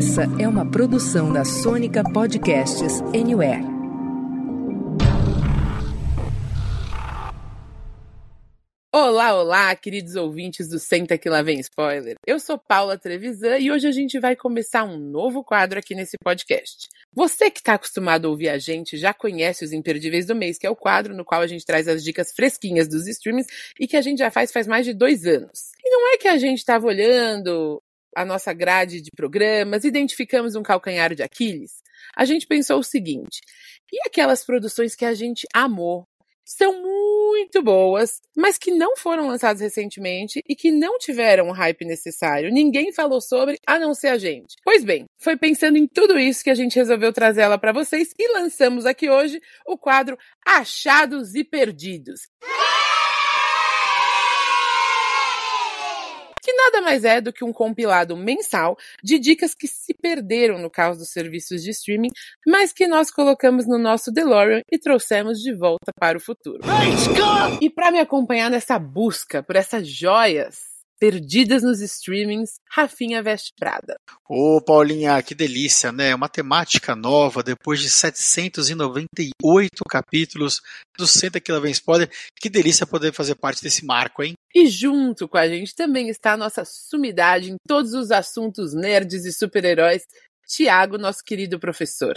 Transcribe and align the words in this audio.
Essa 0.00 0.22
é 0.42 0.48
uma 0.48 0.70
produção 0.70 1.32
da 1.32 1.44
Sônica 1.44 2.02
Podcasts 2.12 3.00
Anywhere. 3.14 3.62
Olá, 8.92 9.34
olá, 9.34 9.76
queridos 9.76 10.16
ouvintes 10.16 10.68
do 10.68 10.78
Senta 10.78 11.18
que 11.18 11.28
lá 11.28 11.42
vem 11.42 11.60
spoiler. 11.60 12.16
Eu 12.26 12.40
sou 12.40 12.58
Paula 12.58 12.98
Trevisan 12.98 13.58
e 13.58 13.70
hoje 13.70 13.86
a 13.86 13.92
gente 13.92 14.18
vai 14.18 14.34
começar 14.34 14.84
um 14.84 14.98
novo 14.98 15.44
quadro 15.44 15.78
aqui 15.78 15.94
nesse 15.94 16.16
podcast. 16.24 16.88
Você 17.12 17.50
que 17.50 17.58
está 17.58 17.74
acostumado 17.74 18.26
a 18.26 18.30
ouvir 18.30 18.48
a 18.48 18.58
gente 18.58 18.96
já 18.96 19.12
conhece 19.12 19.64
os 19.64 19.72
imperdíveis 19.72 20.26
do 20.26 20.34
mês, 20.34 20.58
que 20.58 20.66
é 20.66 20.70
o 20.70 20.76
quadro 20.76 21.14
no 21.14 21.24
qual 21.24 21.40
a 21.40 21.46
gente 21.46 21.64
traz 21.64 21.88
as 21.88 22.04
dicas 22.04 22.32
fresquinhas 22.32 22.86
dos 22.86 23.08
streamings 23.08 23.48
e 23.78 23.88
que 23.88 23.96
a 23.96 24.02
gente 24.02 24.18
já 24.18 24.30
faz 24.30 24.52
faz 24.52 24.66
mais 24.66 24.86
de 24.86 24.94
dois 24.94 25.26
anos. 25.26 25.72
E 25.84 25.90
não 25.90 26.12
é 26.12 26.16
que 26.16 26.28
a 26.28 26.38
gente 26.38 26.58
estava 26.58 26.86
olhando 26.86 27.82
a 28.14 28.24
nossa 28.24 28.52
grade 28.52 29.00
de 29.00 29.10
programas, 29.10 29.84
identificamos 29.84 30.54
um 30.54 30.62
calcanhar 30.62 31.14
de 31.14 31.22
Aquiles. 31.22 31.82
A 32.16 32.24
gente 32.24 32.46
pensou 32.46 32.78
o 32.78 32.84
seguinte: 32.84 33.40
e 33.92 34.06
aquelas 34.06 34.44
produções 34.44 34.94
que 34.94 35.04
a 35.04 35.14
gente 35.14 35.46
amou, 35.52 36.06
são 36.44 36.82
muito 36.82 37.62
boas, 37.62 38.20
mas 38.36 38.58
que 38.58 38.70
não 38.70 38.96
foram 38.96 39.28
lançadas 39.28 39.60
recentemente 39.60 40.42
e 40.48 40.56
que 40.56 40.70
não 40.70 40.98
tiveram 40.98 41.48
o 41.48 41.52
hype 41.52 41.84
necessário. 41.84 42.52
Ninguém 42.52 42.92
falou 42.92 43.20
sobre, 43.20 43.58
a 43.66 43.78
não 43.78 43.94
ser 43.94 44.08
a 44.08 44.18
gente. 44.18 44.56
Pois 44.64 44.84
bem, 44.84 45.06
foi 45.18 45.36
pensando 45.36 45.76
em 45.76 45.86
tudo 45.86 46.18
isso 46.18 46.42
que 46.44 46.50
a 46.50 46.54
gente 46.54 46.76
resolveu 46.76 47.12
trazer 47.12 47.42
ela 47.42 47.58
para 47.58 47.72
vocês 47.72 48.08
e 48.18 48.32
lançamos 48.32 48.86
aqui 48.86 49.08
hoje 49.08 49.40
o 49.66 49.78
quadro 49.78 50.18
Achados 50.46 51.34
e 51.34 51.44
Perdidos. 51.44 52.20
Nada 56.64 56.82
mais 56.82 57.04
é 57.04 57.20
do 57.20 57.32
que 57.32 57.44
um 57.44 57.52
compilado 57.52 58.16
mensal 58.16 58.76
de 59.02 59.18
dicas 59.18 59.54
que 59.54 59.66
se 59.66 59.94
perderam 59.94 60.58
no 60.58 60.70
caos 60.70 60.98
dos 60.98 61.10
serviços 61.10 61.62
de 61.62 61.70
streaming, 61.70 62.10
mas 62.46 62.72
que 62.72 62.86
nós 62.86 63.10
colocamos 63.10 63.66
no 63.66 63.78
nosso 63.78 64.12
DeLorean 64.12 64.62
e 64.70 64.78
trouxemos 64.78 65.38
de 65.38 65.52
volta 65.54 65.92
para 65.98 66.18
o 66.18 66.20
futuro. 66.20 66.60
E 67.60 67.70
para 67.70 67.90
me 67.90 67.98
acompanhar 67.98 68.50
nessa 68.50 68.78
busca 68.78 69.42
por 69.42 69.56
essas 69.56 69.86
joias, 69.88 70.69
Perdidas 71.00 71.62
nos 71.62 71.80
streamings, 71.80 72.56
Rafinha 72.68 73.22
Veste 73.22 73.54
Prada. 73.58 73.96
Ô, 74.28 74.60
Paulinha, 74.60 75.22
que 75.22 75.34
delícia, 75.34 75.90
né? 75.90 76.14
Uma 76.14 76.28
temática 76.28 76.94
nova, 76.94 77.42
depois 77.42 77.80
de 77.80 77.88
798 77.88 79.82
capítulos 79.88 80.60
do 80.98 81.06
Senta 81.06 81.40
Que 81.40 81.50
Lá 81.50 81.58
Vem 81.58 81.72
Spoiler. 81.72 82.10
Que 82.38 82.50
delícia 82.50 82.86
poder 82.86 83.14
fazer 83.14 83.34
parte 83.34 83.62
desse 83.62 83.82
marco, 83.82 84.22
hein? 84.22 84.34
E 84.54 84.66
junto 84.68 85.26
com 85.26 85.38
a 85.38 85.48
gente 85.48 85.74
também 85.74 86.10
está 86.10 86.34
a 86.34 86.36
nossa 86.36 86.66
sumidade 86.66 87.50
em 87.50 87.56
todos 87.66 87.94
os 87.94 88.10
assuntos 88.10 88.74
nerds 88.74 89.24
e 89.24 89.32
super-heróis, 89.32 90.02
Tiago, 90.46 90.98
nosso 90.98 91.24
querido 91.24 91.58
professor. 91.58 92.12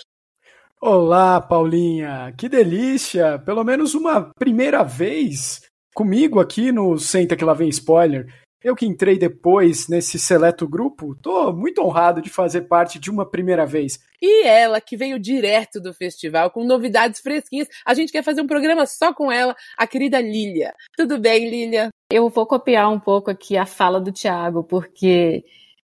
Olá, 0.81 1.39
Paulinha, 1.39 2.33
que 2.37 2.49
delícia! 2.49 3.39
Pelo 3.39 3.63
menos 3.63 3.95
uma 3.95 4.29
primeira 4.37 4.83
vez 4.83 5.61
comigo 5.95 6.41
aqui 6.41 6.69
no 6.69 6.99
Senta 6.99 7.37
Que 7.37 7.45
Lá 7.45 7.53
Vem 7.53 7.69
Spoiler. 7.69 8.27
Eu 8.63 8.77
que 8.77 8.85
entrei 8.85 9.17
depois 9.17 9.89
nesse 9.89 10.17
seleto 10.17 10.65
grupo, 10.65 11.13
tô 11.21 11.51
muito 11.51 11.81
honrado 11.81 12.21
de 12.21 12.29
fazer 12.29 12.61
parte 12.61 12.97
de 12.97 13.11
uma 13.11 13.29
primeira 13.29 13.65
vez. 13.65 13.99
E 14.21 14.47
ela, 14.47 14.79
que 14.79 14.95
veio 14.95 15.19
direto 15.19 15.81
do 15.81 15.93
festival 15.93 16.49
com 16.49 16.63
novidades 16.63 17.19
fresquinhas. 17.19 17.67
A 17.85 17.93
gente 17.93 18.13
quer 18.13 18.23
fazer 18.23 18.41
um 18.41 18.47
programa 18.47 18.85
só 18.85 19.13
com 19.13 19.29
ela, 19.29 19.53
a 19.77 19.85
querida 19.85 20.21
Lilia. 20.21 20.73
Tudo 20.95 21.19
bem, 21.19 21.49
Lilia? 21.49 21.89
Eu 22.09 22.29
vou 22.29 22.45
copiar 22.45 22.89
um 22.89 22.99
pouco 22.99 23.29
aqui 23.29 23.57
a 23.57 23.65
fala 23.65 23.99
do 23.99 24.13
Tiago, 24.13 24.63
porque 24.63 25.43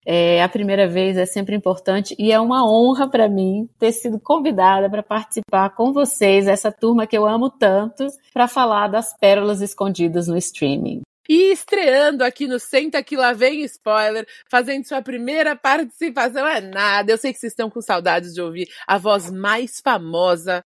é, 0.03 0.41
a 0.41 0.49
primeira 0.49 0.87
vez 0.87 1.15
é 1.15 1.27
sempre 1.27 1.55
importante 1.55 2.15
e 2.17 2.31
é 2.31 2.39
uma 2.39 2.67
honra 2.67 3.07
para 3.07 3.29
mim 3.29 3.69
ter 3.77 3.91
sido 3.91 4.19
convidada 4.19 4.89
para 4.89 5.03
participar 5.03 5.69
com 5.75 5.93
vocês, 5.93 6.47
essa 6.47 6.71
turma 6.71 7.05
que 7.05 7.15
eu 7.15 7.27
amo 7.27 7.51
tanto, 7.51 8.07
para 8.33 8.47
falar 8.47 8.87
das 8.87 9.15
pérolas 9.15 9.61
escondidas 9.61 10.27
no 10.27 10.35
streaming. 10.37 11.03
E 11.27 11.51
estreando 11.51 12.23
aqui 12.23 12.47
no 12.47 12.59
Senta 12.59 13.01
Que 13.01 13.15
Lá 13.15 13.33
Vem 13.33 13.63
Spoiler, 13.63 14.27
fazendo 14.49 14.85
sua 14.85 15.01
primeira 15.01 15.55
participação, 15.55 16.45
é 16.47 16.59
nada. 16.59 17.11
Eu 17.11 17.17
sei 17.17 17.31
que 17.31 17.39
vocês 17.39 17.53
estão 17.53 17.69
com 17.69 17.81
saudades 17.81 18.33
de 18.33 18.41
ouvir 18.41 18.67
a 18.87 18.97
voz 18.97 19.31
mais 19.31 19.79
famosa 19.79 20.63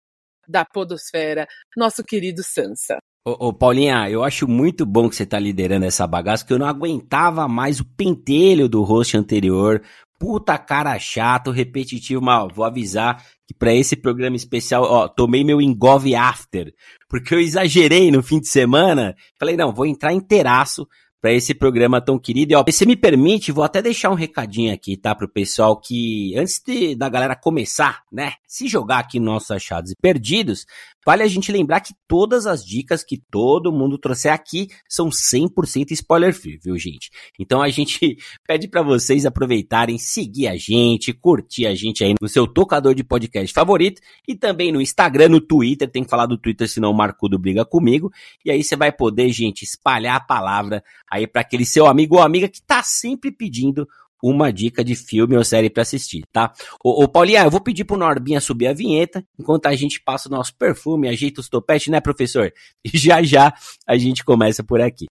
da 0.47 0.63
podosfera, 0.63 1.47
nosso 1.75 2.03
querido 2.03 2.43
Sansa. 2.43 2.97
Ô, 3.27 3.47
ô, 3.47 3.53
Paulinha, 3.53 4.07
eu 4.07 4.23
acho 4.23 4.47
muito 4.47 4.85
bom 4.85 5.09
que 5.09 5.15
você 5.15 5.25
tá 5.25 5.39
liderando 5.39 5.85
essa 5.85 6.05
bagaça, 6.05 6.43
porque 6.43 6.53
eu 6.53 6.59
não 6.59 6.67
aguentava 6.67 7.47
mais 7.47 7.79
o 7.79 7.85
pentelho 7.85 8.69
do 8.69 8.83
host 8.83 9.17
anterior. 9.17 9.81
Puta 10.25 10.57
cara 10.57 10.97
chato, 10.97 11.51
repetitivo, 11.51 12.19
mal. 12.19 12.49
Vou 12.51 12.65
avisar 12.65 13.23
que 13.47 13.53
para 13.53 13.71
esse 13.71 13.95
programa 13.95 14.35
especial, 14.35 14.81
ó, 14.81 15.07
tomei 15.07 15.43
meu 15.43 15.61
engove 15.61 16.15
after, 16.15 16.73
porque 17.07 17.35
eu 17.35 17.39
exagerei 17.39 18.09
no 18.09 18.23
fim 18.23 18.39
de 18.39 18.47
semana. 18.47 19.15
Falei, 19.39 19.55
não, 19.55 19.71
vou 19.71 19.85
entrar 19.85 20.13
inteiraço 20.13 20.87
para 21.21 21.31
esse 21.31 21.53
programa 21.53 22.01
tão 22.01 22.17
querido. 22.17 22.53
E, 22.53 22.55
ó, 22.55 22.65
se 22.71 22.87
me 22.87 22.95
permite, 22.95 23.51
vou 23.51 23.63
até 23.63 23.83
deixar 23.83 24.09
um 24.09 24.15
recadinho 24.15 24.73
aqui, 24.73 24.97
tá, 24.97 25.13
pro 25.13 25.31
pessoal 25.31 25.79
que, 25.79 26.35
antes 26.35 26.59
de, 26.65 26.95
da 26.95 27.07
galera 27.07 27.35
começar, 27.35 28.01
né, 28.11 28.33
se 28.47 28.67
jogar 28.67 28.97
aqui 29.01 29.19
nossos 29.19 29.51
achados 29.51 29.91
e 29.91 29.95
perdidos, 29.95 30.65
vale 31.05 31.23
a 31.23 31.27
gente 31.27 31.51
lembrar 31.51 31.81
que 31.81 31.93
todas 32.07 32.47
as 32.47 32.65
dicas 32.65 33.03
que 33.03 33.17
todo 33.29 33.71
mundo 33.71 33.97
trouxer 33.97 34.33
aqui 34.33 34.69
são 34.89 35.09
100% 35.09 35.91
spoiler 35.91 36.33
free, 36.33 36.57
viu, 36.57 36.77
gente? 36.77 37.11
Então 37.39 37.61
a 37.61 37.69
gente 37.69 38.17
pede 38.47 38.67
para 38.67 38.81
vocês 38.81 39.25
aproveitarem, 39.25 39.97
seguir 39.97 40.47
a 40.47 40.57
gente, 40.57 41.13
curtir 41.13 41.67
a 41.67 41.75
gente 41.75 42.03
aí 42.03 42.15
no 42.19 42.27
seu 42.27 42.47
tocador 42.47 42.95
de 42.95 43.03
podcast 43.03 43.53
favorito 43.53 44.01
e 44.27 44.35
também 44.35 44.71
no 44.71 44.81
Instagram, 44.81 45.29
no 45.29 45.41
Twitter, 45.41 45.89
tem 45.89 46.03
que 46.03 46.09
falar 46.09 46.25
do 46.25 46.37
Twitter, 46.37 46.67
senão 46.67 46.91
o 46.91 46.93
Marcudo 46.93 47.37
briga 47.37 47.63
comigo. 47.63 48.11
E 48.43 48.51
aí 48.51 48.63
você 48.63 48.75
vai 48.75 48.91
poder, 48.91 49.29
gente, 49.29 49.63
espalhar 49.63 50.15
a 50.15 50.19
palavra 50.19 50.83
aí 51.09 51.27
para 51.27 51.41
aquele 51.41 51.65
seu 51.65 51.85
amigo 51.85 52.15
ou 52.15 52.21
amiga 52.21 52.49
que 52.49 52.61
tá 52.61 52.81
sempre 52.81 53.31
pedindo 53.31 53.87
uma 54.29 54.51
dica 54.51 54.83
de 54.83 54.95
filme 54.95 55.37
ou 55.37 55.43
série 55.43 55.69
para 55.69 55.83
assistir, 55.83 56.23
tá? 56.31 56.51
Ô, 56.83 57.03
ô 57.03 57.07
Paulinha, 57.07 57.43
eu 57.43 57.51
vou 57.51 57.61
pedir 57.61 57.83
pro 57.83 57.97
Norbinha 57.97 58.41
subir 58.41 58.67
a 58.67 58.73
vinheta, 58.73 59.23
enquanto 59.37 59.67
a 59.67 59.75
gente 59.75 60.01
passa 60.03 60.27
o 60.27 60.31
nosso 60.31 60.55
perfume, 60.57 61.07
ajeita 61.07 61.41
os 61.41 61.49
topetes, 61.49 61.87
né, 61.87 62.01
professor? 62.01 62.51
E 62.85 62.97
já 62.97 63.21
já 63.23 63.53
a 63.87 63.97
gente 63.97 64.23
começa 64.23 64.63
por 64.63 64.79
aqui. 64.79 65.05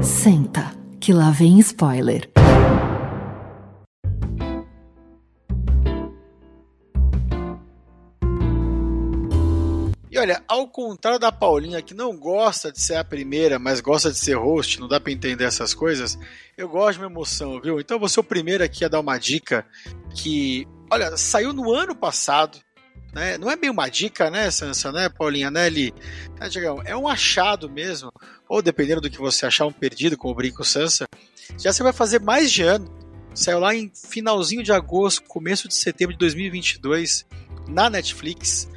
Senta, 0.00 0.72
que 0.98 1.12
lá 1.12 1.30
vem 1.30 1.58
spoiler. 1.58 2.37
Olha, 10.20 10.42
ao 10.48 10.66
contrário 10.66 11.18
da 11.18 11.30
Paulinha, 11.30 11.80
que 11.80 11.94
não 11.94 12.16
gosta 12.16 12.72
de 12.72 12.80
ser 12.80 12.96
a 12.96 13.04
primeira, 13.04 13.56
mas 13.56 13.80
gosta 13.80 14.10
de 14.10 14.18
ser 14.18 14.34
host, 14.34 14.80
não 14.80 14.88
dá 14.88 14.98
para 14.98 15.12
entender 15.12 15.44
essas 15.44 15.72
coisas, 15.72 16.18
eu 16.56 16.68
gosto 16.68 16.98
de 16.98 17.04
uma 17.04 17.10
emoção, 17.10 17.60
viu? 17.60 17.78
Então 17.78 17.94
eu 17.94 18.00
vou 18.00 18.08
ser 18.08 18.18
o 18.18 18.24
primeiro 18.24 18.64
aqui 18.64 18.84
a 18.84 18.88
dar 18.88 18.98
uma 18.98 19.16
dica 19.16 19.64
que, 20.16 20.66
olha, 20.90 21.16
saiu 21.16 21.52
no 21.52 21.72
ano 21.72 21.94
passado, 21.94 22.58
né? 23.14 23.38
Não 23.38 23.48
é 23.48 23.54
bem 23.54 23.70
uma 23.70 23.88
dica, 23.88 24.28
né, 24.28 24.50
Sansa, 24.50 24.90
né, 24.90 25.08
Paulinha, 25.08 25.52
né, 25.52 25.68
Li? 25.68 25.94
É 26.84 26.96
um 26.96 27.06
achado 27.06 27.70
mesmo, 27.70 28.12
ou 28.48 28.60
dependendo 28.60 29.00
do 29.00 29.10
que 29.10 29.18
você 29.18 29.46
achar, 29.46 29.66
um 29.66 29.72
perdido, 29.72 30.16
como 30.16 30.34
brinco 30.34 30.64
Sansa, 30.64 31.06
já 31.56 31.72
você 31.72 31.82
vai 31.82 31.92
fazer 31.92 32.20
mais 32.20 32.50
de 32.50 32.64
ano. 32.64 32.92
Saiu 33.32 33.60
lá 33.60 33.72
em 33.72 33.88
finalzinho 33.94 34.64
de 34.64 34.72
agosto, 34.72 35.22
começo 35.22 35.68
de 35.68 35.74
setembro 35.74 36.12
de 36.12 36.18
2022, 36.18 37.24
na 37.68 37.88
Netflix 37.88 38.68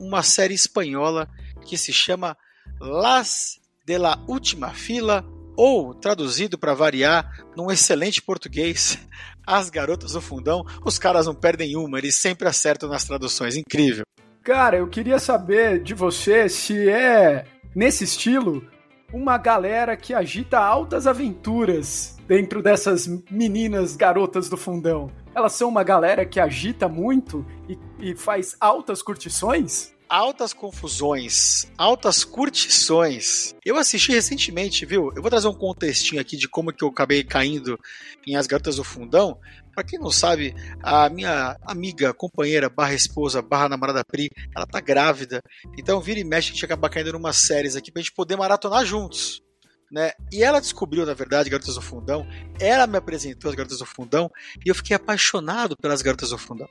uma 0.00 0.22
série 0.22 0.54
espanhola 0.54 1.28
que 1.64 1.76
se 1.76 1.92
chama 1.92 2.36
Las 2.80 3.58
de 3.84 3.98
la 3.98 4.22
Última 4.28 4.70
Fila, 4.70 5.24
ou, 5.56 5.92
traduzido 5.92 6.56
para 6.56 6.72
variar, 6.72 7.44
num 7.56 7.70
excelente 7.70 8.22
português, 8.22 8.98
As 9.44 9.70
Garotas 9.70 10.12
do 10.12 10.20
Fundão. 10.20 10.64
Os 10.84 10.98
caras 10.98 11.26
não 11.26 11.34
perdem 11.34 11.76
uma, 11.76 11.98
eles 11.98 12.14
sempre 12.14 12.46
acertam 12.46 12.88
nas 12.88 13.04
traduções, 13.04 13.56
incrível. 13.56 14.04
Cara, 14.42 14.76
eu 14.76 14.88
queria 14.88 15.18
saber 15.18 15.82
de 15.82 15.94
você 15.94 16.48
se 16.48 16.88
é, 16.88 17.44
nesse 17.74 18.04
estilo, 18.04 18.64
uma 19.12 19.36
galera 19.36 19.96
que 19.96 20.14
agita 20.14 20.58
altas 20.58 21.06
aventuras 21.06 22.16
dentro 22.26 22.62
dessas 22.62 23.06
meninas 23.30 23.96
garotas 23.96 24.48
do 24.48 24.56
fundão. 24.56 25.10
Elas 25.34 25.54
são 25.54 25.68
uma 25.68 25.82
galera 25.82 26.24
que 26.26 26.38
agita 26.38 26.88
muito 26.88 27.44
e, 27.68 27.78
e 27.98 28.14
faz 28.14 28.56
altas 28.60 29.02
curtições? 29.02 29.94
Altas 30.08 30.52
confusões, 30.52 31.70
altas 31.76 32.24
curtições. 32.24 33.54
Eu 33.64 33.76
assisti 33.76 34.12
recentemente, 34.12 34.86
viu? 34.86 35.12
Eu 35.14 35.20
vou 35.20 35.30
trazer 35.30 35.48
um 35.48 35.54
contextinho 35.54 36.20
aqui 36.20 36.36
de 36.36 36.48
como 36.48 36.72
que 36.72 36.82
eu 36.82 36.88
acabei 36.88 37.22
caindo 37.22 37.78
em 38.26 38.34
As 38.34 38.46
Garotas 38.46 38.76
do 38.76 38.84
Fundão. 38.84 39.38
Pra 39.74 39.84
quem 39.84 39.98
não 39.98 40.10
sabe, 40.10 40.54
a 40.82 41.08
minha 41.08 41.56
amiga, 41.62 42.12
companheira, 42.12 42.68
barra 42.68 42.94
esposa, 42.94 43.42
barra 43.42 43.68
namorada 43.68 44.04
Pri, 44.04 44.30
ela 44.56 44.66
tá 44.66 44.80
grávida. 44.80 45.42
Então 45.78 46.00
vira 46.00 46.18
e 46.18 46.24
mexe 46.24 46.50
a 46.50 46.52
gente 46.54 46.64
acaba 46.64 46.88
caindo 46.88 47.12
numa 47.12 47.32
séries 47.32 47.76
aqui 47.76 47.92
pra 47.92 48.02
gente 48.02 48.12
poder 48.12 48.36
maratonar 48.36 48.84
juntos. 48.84 49.42
Né? 49.90 50.12
E 50.32 50.42
ela 50.42 50.60
descobriu, 50.60 51.06
na 51.06 51.14
verdade, 51.14 51.48
Garotas 51.48 51.76
do 51.76 51.82
Fundão. 51.82 52.26
Ela 52.60 52.86
me 52.86 52.98
apresentou 52.98 53.50
as 53.50 53.54
Garotas 53.54 53.78
do 53.78 53.86
Fundão 53.86 54.30
e 54.64 54.68
eu 54.68 54.74
fiquei 54.74 54.96
apaixonado 54.96 55.76
pelas 55.76 56.02
Garotas 56.02 56.30
do 56.30 56.38
Fundão 56.38 56.68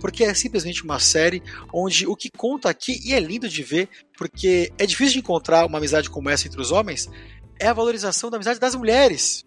porque 0.00 0.24
é 0.24 0.34
simplesmente 0.34 0.82
uma 0.82 0.98
série 0.98 1.42
onde 1.72 2.06
o 2.06 2.16
que 2.16 2.30
conta 2.30 2.70
aqui, 2.70 3.00
e 3.04 3.12
é 3.12 3.20
lindo 3.20 3.48
de 3.48 3.62
ver, 3.62 3.88
porque 4.16 4.72
é 4.78 4.86
difícil 4.86 5.14
de 5.14 5.18
encontrar 5.20 5.66
uma 5.66 5.78
amizade 5.78 6.10
como 6.10 6.30
essa 6.30 6.48
entre 6.48 6.60
os 6.60 6.72
homens, 6.72 7.08
é 7.58 7.66
a 7.66 7.72
valorização 7.72 8.30
da 8.30 8.36
amizade 8.36 8.58
das 8.58 8.74
mulheres. 8.74 9.44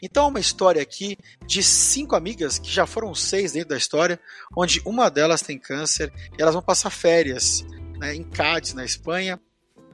Então 0.00 0.26
é 0.26 0.28
uma 0.28 0.40
história 0.40 0.80
aqui 0.80 1.16
de 1.44 1.62
cinco 1.62 2.14
amigas, 2.14 2.58
que 2.58 2.70
já 2.70 2.86
foram 2.86 3.14
seis 3.14 3.52
dentro 3.52 3.70
da 3.70 3.76
história, 3.76 4.20
onde 4.56 4.80
uma 4.84 5.10
delas 5.10 5.42
tem 5.42 5.58
câncer 5.58 6.12
e 6.38 6.40
elas 6.40 6.54
vão 6.54 6.62
passar 6.62 6.90
férias 6.90 7.64
né, 7.98 8.14
em 8.14 8.22
Cádiz, 8.22 8.74
na 8.74 8.84
Espanha, 8.84 9.40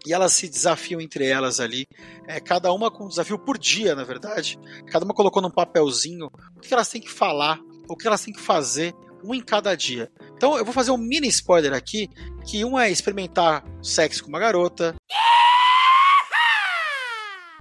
e 0.06 0.12
elas 0.12 0.34
se 0.34 0.48
desafiam 0.48 1.00
entre 1.00 1.26
elas 1.26 1.60
ali, 1.60 1.86
é, 2.28 2.38
cada 2.38 2.70
uma 2.72 2.90
com 2.90 3.06
um 3.06 3.08
desafio 3.08 3.38
por 3.38 3.56
dia, 3.56 3.94
na 3.94 4.04
verdade. 4.04 4.58
Cada 4.88 5.04
uma 5.04 5.14
colocou 5.14 5.40
num 5.40 5.50
papelzinho 5.50 6.30
o 6.54 6.60
que 6.60 6.74
elas 6.74 6.90
têm 6.90 7.00
que 7.00 7.10
falar, 7.10 7.58
o 7.88 7.96
que 7.96 8.06
elas 8.06 8.22
têm 8.22 8.34
que 8.34 8.40
fazer 8.40 8.94
um 9.24 9.34
em 9.34 9.40
cada 9.40 9.74
dia. 9.74 10.10
Então 10.36 10.56
eu 10.58 10.64
vou 10.64 10.74
fazer 10.74 10.90
um 10.90 10.98
mini 10.98 11.28
spoiler 11.28 11.72
aqui, 11.72 12.10
que 12.46 12.64
um 12.64 12.78
é 12.78 12.90
experimentar 12.90 13.64
sexo 13.82 14.22
com 14.22 14.28
uma 14.28 14.38
garota. 14.38 14.94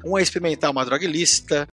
Um 0.06 0.18
é 0.18 0.22
experimentar 0.22 0.70
uma 0.70 0.84
droga 0.84 1.06
ilícita. 1.06 1.66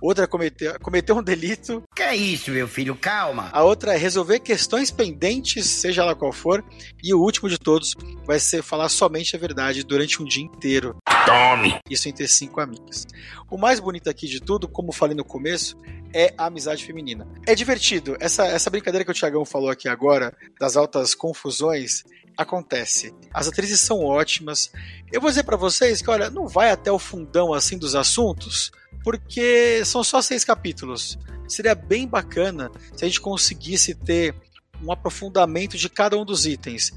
Outra 0.00 0.24
é 0.24 0.26
cometer, 0.26 0.78
cometer 0.80 1.12
um 1.12 1.22
delito. 1.22 1.82
Que 1.94 2.02
é 2.02 2.16
isso, 2.16 2.50
meu 2.50 2.68
filho? 2.68 2.94
Calma. 2.94 3.48
A 3.52 3.62
outra 3.62 3.94
é 3.94 3.96
resolver 3.96 4.40
questões 4.40 4.90
pendentes, 4.90 5.66
seja 5.66 6.02
ela 6.02 6.14
qual 6.14 6.32
for. 6.32 6.64
E 7.02 7.14
o 7.14 7.20
último 7.20 7.48
de 7.48 7.58
todos 7.58 7.94
vai 8.26 8.38
ser 8.38 8.62
falar 8.62 8.88
somente 8.88 9.36
a 9.36 9.38
verdade 9.38 9.82
durante 9.82 10.22
um 10.22 10.24
dia 10.24 10.44
inteiro. 10.44 10.96
Tome! 11.24 11.78
Isso 11.88 12.08
entre 12.08 12.28
cinco 12.28 12.60
amigas. 12.60 13.06
O 13.50 13.56
mais 13.56 13.80
bonito 13.80 14.08
aqui 14.10 14.26
de 14.26 14.40
tudo, 14.40 14.68
como 14.68 14.92
falei 14.92 15.16
no 15.16 15.24
começo, 15.24 15.76
é 16.12 16.32
a 16.36 16.46
amizade 16.46 16.84
feminina. 16.84 17.26
É 17.46 17.54
divertido. 17.54 18.16
Essa, 18.20 18.46
essa 18.46 18.70
brincadeira 18.70 19.04
que 19.04 19.10
o 19.10 19.14
Tiagão 19.14 19.44
falou 19.44 19.70
aqui 19.70 19.88
agora, 19.88 20.36
das 20.60 20.76
altas 20.76 21.14
confusões, 21.14 22.04
acontece. 22.36 23.14
As 23.32 23.48
atrizes 23.48 23.80
são 23.80 24.04
ótimas. 24.04 24.70
Eu 25.12 25.20
vou 25.20 25.30
dizer 25.30 25.44
para 25.44 25.56
vocês 25.56 26.02
que, 26.02 26.10
olha, 26.10 26.30
não 26.30 26.46
vai 26.46 26.70
até 26.70 26.90
o 26.90 26.98
fundão 26.98 27.52
assim 27.52 27.78
dos 27.78 27.94
assuntos, 27.94 28.70
porque 29.02 29.84
são 29.84 30.04
só 30.04 30.20
seis 30.20 30.44
capítulos. 30.44 31.18
Seria 31.48 31.74
bem 31.74 32.06
bacana 32.06 32.70
se 32.96 33.04
a 33.04 33.08
gente 33.08 33.20
conseguisse 33.20 33.94
ter 33.94 34.34
um 34.82 34.92
aprofundamento 34.92 35.76
de 35.76 35.88
cada 35.88 36.16
um 36.16 36.24
dos 36.24 36.46
itens. 36.46 36.92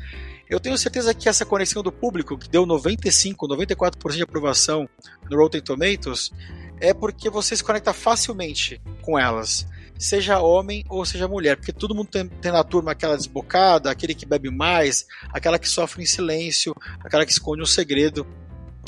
Eu 0.50 0.60
tenho 0.60 0.78
certeza 0.78 1.14
que 1.14 1.28
essa 1.28 1.46
conexão 1.46 1.84
do 1.84 1.92
público, 1.92 2.38
que 2.38 2.50
deu 2.50 2.66
95, 2.66 3.48
94% 3.48 4.16
de 4.16 4.24
aprovação 4.24 4.88
no 5.30 5.38
Rotten 5.38 5.62
Tomatoes, 5.62 6.32
é 6.80 6.94
porque 6.94 7.30
você 7.30 7.56
se 7.56 7.64
conecta 7.64 7.94
facilmente 7.94 8.82
com 9.02 9.20
elas. 9.20 9.68
Seja 9.98 10.40
homem 10.40 10.86
ou 10.90 11.04
seja 11.06 11.28
mulher, 11.28 11.58
porque 11.58 11.74
todo 11.74 11.96
mundo 11.96 12.08
tem, 12.08 12.28
tem 12.28 12.52
na 12.52 12.64
turma 12.64 12.92
aquela 12.92 13.18
desbocada, 13.18 13.90
aquele 13.92 14.14
que 14.14 14.26
bebe 14.26 14.50
mais, 14.50 15.06
aquela 15.34 15.58
que 15.60 15.68
sofre 15.68 16.04
em 16.04 16.06
silêncio, 16.06 16.76
aquela 17.04 17.26
que 17.26 17.32
esconde 17.32 17.62
um 17.62 17.66
segredo. 17.66 18.26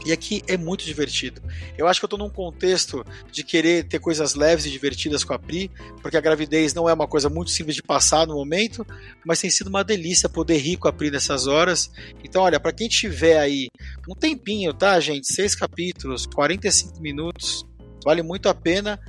E 0.06 0.12
aqui 0.12 0.42
é 0.48 0.58
muito 0.58 0.86
divertido. 0.86 1.42
Eu 1.78 1.88
acho 1.88 2.00
que 2.00 2.06
eu 2.06 2.08
estou 2.08 2.20
num 2.20 2.30
contexto 2.30 3.06
de 3.32 3.44
querer 3.44 3.84
ter 3.84 4.00
coisas 4.00 4.36
leves 4.36 4.66
e 4.66 4.72
divertidas 4.72 5.24
com 5.24 5.34
a 5.34 5.40
Pri, 5.40 5.70
porque 6.02 6.18
a 6.18 6.22
gravidez 6.22 6.74
não 6.74 6.88
é 6.88 6.94
uma 6.94 7.08
coisa 7.08 7.30
muito 7.30 7.52
simples 7.52 7.76
de 7.76 7.84
passar 7.84 8.26
no 8.28 8.36
momento, 8.36 8.86
mas 9.26 9.40
tem 9.40 9.50
sido 9.50 9.68
uma 9.68 9.84
delícia 9.84 10.30
poder 10.30 10.58
rir 10.58 10.78
com 10.78 10.88
a 10.88 10.94
Pri 10.94 11.12
nessas 11.12 11.48
horas. 11.48 11.92
Então, 12.24 12.44
olha, 12.44 12.60
para 12.60 12.74
quem 12.74 12.88
tiver 12.88 13.38
aí 13.40 13.68
um 14.08 14.16
tempinho, 14.16 14.74
tá, 14.74 15.00
gente? 15.00 15.32
Seis 15.32 15.56
capítulos, 15.56 16.26
45 16.26 17.02
minutos, 17.02 17.66
Vale 18.04 18.22
muito 18.22 18.48
a 18.50 18.54
pena. 18.54 19.00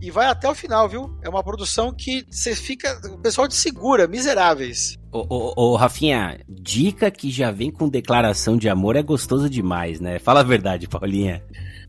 E 0.00 0.10
vai 0.10 0.26
até 0.26 0.48
o 0.48 0.54
final, 0.54 0.88
viu? 0.88 1.14
É 1.22 1.28
uma 1.28 1.42
produção 1.42 1.92
que 1.92 2.24
você 2.30 2.54
fica. 2.54 3.00
O 3.12 3.18
pessoal 3.18 3.46
te 3.46 3.54
segura, 3.54 4.06
miseráveis. 4.06 4.98
Ô, 5.12 5.26
ô, 5.28 5.52
ô, 5.56 5.76
Rafinha, 5.76 6.40
dica 6.48 7.10
que 7.10 7.30
já 7.30 7.50
vem 7.50 7.70
com 7.70 7.88
declaração 7.88 8.56
de 8.56 8.68
amor 8.68 8.96
é 8.96 9.02
gostoso 9.02 9.50
demais, 9.50 10.00
né? 10.00 10.18
Fala 10.18 10.40
a 10.40 10.44
verdade, 10.44 10.88
Paulinha. 10.88 11.44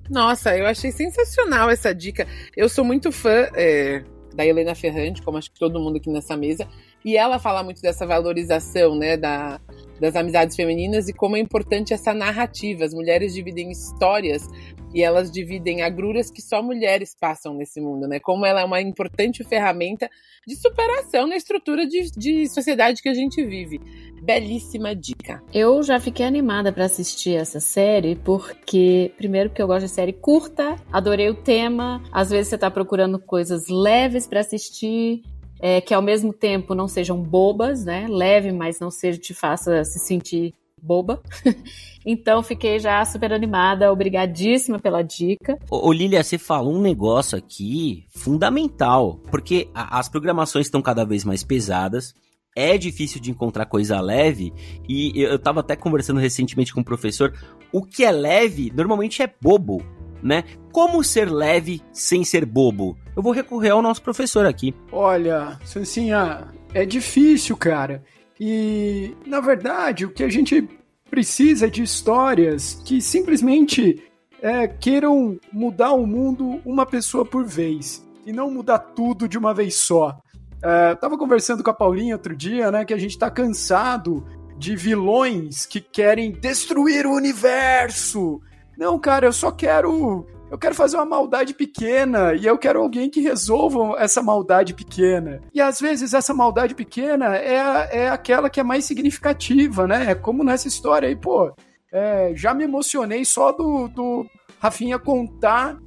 Nossa, 0.09 0.57
eu 0.57 0.67
achei 0.67 0.91
sensacional 0.91 1.69
essa 1.69 1.95
dica. 1.95 2.27
Eu 2.57 2.67
sou 2.67 2.83
muito 2.83 3.11
fã 3.11 3.47
é, 3.55 4.03
da 4.33 4.45
Helena 4.45 4.75
Ferrante, 4.75 5.21
como 5.21 5.37
acho 5.37 5.51
que 5.51 5.59
todo 5.59 5.79
mundo 5.79 5.97
aqui 5.97 6.09
nessa 6.09 6.35
mesa, 6.35 6.67
e 7.03 7.17
ela 7.17 7.39
fala 7.39 7.63
muito 7.63 7.81
dessa 7.81 8.05
valorização, 8.05 8.95
né, 8.95 9.17
da, 9.17 9.59
das 10.01 10.15
amizades 10.15 10.56
femininas 10.56 11.07
e 11.07 11.13
como 11.13 11.38
é 11.38 11.39
importante 11.39 11.94
essa 11.94 12.12
narrativa. 12.12 12.83
As 12.83 12.94
mulheres 12.94 13.33
dividem 13.33 13.69
histórias 13.69 14.48
e 14.94 15.03
elas 15.03 15.31
dividem 15.31 15.83
agruras 15.83 16.31
que 16.31 16.42
só 16.42 16.62
mulheres 16.62 17.15
passam 17.18 17.53
nesse 17.53 17.80
mundo, 17.80 18.07
né? 18.07 18.19
Como 18.19 18.45
ela 18.45 18.62
é 18.62 18.65
uma 18.65 18.81
importante 18.81 19.44
ferramenta 19.44 20.09
de 20.45 20.56
superação 20.56 21.27
na 21.27 21.36
estrutura 21.36 21.86
de, 21.86 22.12
de 22.12 22.50
sociedade 22.50 23.01
que 23.01 23.09
a 23.09 23.13
gente 23.13 23.45
vive. 23.45 23.80
Belíssima 24.24 24.95
dica. 24.95 25.42
Eu 25.53 25.83
já 25.83 26.00
fiquei 26.00 26.25
animada 26.25 26.74
para 26.74 26.86
assistir 26.86 27.36
essa 27.36 27.59
série 27.59 28.15
porque, 28.15 29.13
primeiro, 29.18 29.51
que 29.51 29.62
eu 29.62 29.68
gosto 29.68 29.86
de 29.86 29.92
série 29.92 30.13
curta, 30.13 30.75
adorei 30.92 31.30
o 31.30 31.36
tema. 31.36 32.03
Às 32.12 32.31
vezes 32.31 32.50
você 32.50 32.57
tá 32.57 32.71
procurando 32.71 33.19
coisas 33.19 33.68
leves 33.69 34.27
para 34.27 34.39
assistir 34.39 35.21
é, 35.61 35.79
que 35.79 35.93
ao 35.93 36.01
mesmo 36.01 36.33
tempo 36.33 36.73
não 36.73 36.87
sejam 36.87 37.21
bobas, 37.21 37.85
né? 37.85 38.07
Leve, 38.09 38.51
mas 38.51 38.79
não 38.79 38.89
seja 38.89 39.19
te 39.19 39.33
faça 39.33 39.83
se 39.83 39.99
sentir 39.99 40.55
boba. 40.81 41.21
então 42.03 42.41
fiquei 42.41 42.79
já 42.79 43.05
super 43.05 43.31
animada, 43.31 43.91
obrigadíssima 43.91 44.79
pela 44.79 45.03
dica. 45.03 45.59
Ô, 45.69 45.93
Lilia, 45.93 46.23
você 46.23 46.39
falou 46.39 46.73
um 46.73 46.81
negócio 46.81 47.37
aqui 47.37 48.05
fundamental, 48.09 49.19
porque 49.29 49.69
a, 49.75 49.99
as 49.99 50.09
programações 50.09 50.65
estão 50.65 50.81
cada 50.81 51.05
vez 51.05 51.23
mais 51.23 51.43
pesadas. 51.43 52.15
É 52.53 52.77
difícil 52.77 53.21
de 53.21 53.31
encontrar 53.31 53.65
coisa 53.65 54.01
leve, 54.01 54.51
e 54.89 55.13
eu 55.15 55.39
tava 55.39 55.61
até 55.61 55.73
conversando 55.73 56.19
recentemente 56.19 56.73
com 56.73 56.81
um 56.81 56.83
professor. 56.83 57.33
O 57.71 57.81
que 57.81 58.03
é 58.03 58.11
leve 58.11 58.73
normalmente 58.75 59.21
é 59.21 59.33
bobo 59.41 59.81
né? 60.21 60.44
Como 60.71 61.03
ser 61.03 61.31
leve 61.31 61.81
sem 61.91 62.23
ser 62.23 62.45
bobo? 62.45 62.97
Eu 63.15 63.21
vou 63.21 63.33
recorrer 63.33 63.71
ao 63.71 63.81
nosso 63.81 64.01
professor 64.01 64.45
aqui. 64.45 64.73
Olha, 64.91 65.59
Sancinha, 65.65 66.47
é 66.73 66.85
difícil, 66.85 67.57
cara. 67.57 68.03
E, 68.39 69.15
na 69.25 69.39
verdade, 69.39 70.06
o 70.06 70.12
que 70.12 70.23
a 70.23 70.29
gente 70.29 70.68
precisa 71.09 71.68
é 71.68 71.69
de 71.69 71.83
histórias 71.83 72.81
que 72.85 73.01
simplesmente 73.01 74.01
é, 74.41 74.67
queiram 74.67 75.38
mudar 75.51 75.91
o 75.91 76.07
mundo 76.07 76.62
uma 76.65 76.86
pessoa 76.86 77.25
por 77.25 77.45
vez. 77.45 78.03
E 78.25 78.31
não 78.31 78.50
mudar 78.50 78.79
tudo 78.79 79.27
de 79.27 79.38
uma 79.38 79.53
vez 79.53 79.75
só. 79.75 80.19
É, 80.63 80.95
tava 80.95 81.17
conversando 81.17 81.63
com 81.63 81.69
a 81.69 81.74
Paulinha 81.74 82.15
outro 82.15 82.36
dia, 82.36 82.72
né? 82.72 82.86
Que 82.86 82.93
a 82.93 82.98
gente 82.98 83.17
tá 83.17 83.29
cansado 83.29 84.25
de 84.57 84.75
vilões 84.75 85.65
que 85.65 85.81
querem 85.81 86.31
destruir 86.31 87.05
o 87.05 87.15
universo 87.15 88.39
não, 88.81 88.97
cara, 88.97 89.27
eu 89.27 89.31
só 89.31 89.51
quero. 89.51 90.25
Eu 90.50 90.57
quero 90.57 90.73
fazer 90.73 90.97
uma 90.97 91.05
maldade 91.05 91.53
pequena 91.53 92.33
e 92.33 92.47
eu 92.47 92.57
quero 92.57 92.81
alguém 92.81 93.11
que 93.11 93.21
resolva 93.21 93.95
essa 94.00 94.23
maldade 94.23 94.73
pequena. 94.73 95.39
E 95.53 95.61
às 95.61 95.79
vezes 95.79 96.15
essa 96.15 96.33
maldade 96.33 96.73
pequena 96.73 97.38
é, 97.38 97.89
é 97.91 98.09
aquela 98.09 98.50
que 98.50 98.59
é 98.59 98.63
mais 98.63 98.83
significativa, 98.83 99.85
né? 99.85 100.09
É 100.09 100.15
como 100.15 100.43
nessa 100.43 100.67
história 100.67 101.07
aí, 101.07 101.15
pô. 101.15 101.53
É, 101.93 102.33
já 102.35 102.55
me 102.55 102.63
emocionei 102.63 103.23
só 103.23 103.51
do, 103.51 103.88
do 103.88 104.25
Rafinha 104.59 104.97
contar 104.97 105.77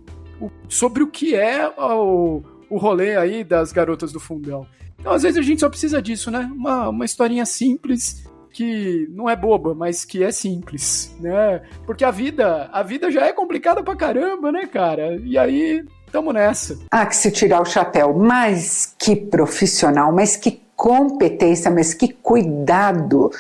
o, 0.41 0.49
sobre 0.69 1.03
o 1.03 1.11
que 1.11 1.35
é 1.35 1.69
o, 1.77 2.43
o 2.71 2.79
rolê 2.79 3.17
aí 3.17 3.43
das 3.43 3.73
garotas 3.73 4.13
do 4.13 4.21
fundão. 4.21 4.65
Então, 5.01 5.13
às 5.13 5.25
vezes 5.25 5.37
a 5.37 5.43
gente 5.43 5.61
só 5.61 5.69
precisa 5.69 6.01
disso, 6.01 6.31
né? 6.31 6.49
Uma, 6.55 6.91
uma 6.91 7.05
historinha 7.05 7.45
simples 7.45 8.25
que 8.55 9.09
não 9.11 9.29
é 9.29 9.35
boba, 9.35 9.75
mas 9.75 10.05
que 10.05 10.23
é 10.23 10.31
simples, 10.31 11.15
né? 11.21 11.61
Porque 11.85 12.05
a 12.05 12.11
vida, 12.13 12.71
a 12.73 12.83
vida 12.85 13.11
já 13.11 13.27
é 13.27 13.33
complicada 13.33 13.83
pra 13.83 13.97
caramba, 13.97 14.53
né, 14.53 14.65
cara? 14.67 15.17
E 15.25 15.37
aí, 15.37 15.85
tamo 16.13 16.33
nessa. 16.33 16.79
Ah, 16.91 17.05
que 17.05 17.17
se 17.17 17.33
tirar 17.33 17.61
o 17.61 17.65
chapéu, 17.65 18.15
mas 18.15 18.95
que 18.97 19.17
profissional, 19.17 20.13
mas 20.13 20.37
que 20.37 20.63
competência, 20.77 21.69
mas 21.71 21.93
que 21.93 22.09
cuidado, 22.09 23.31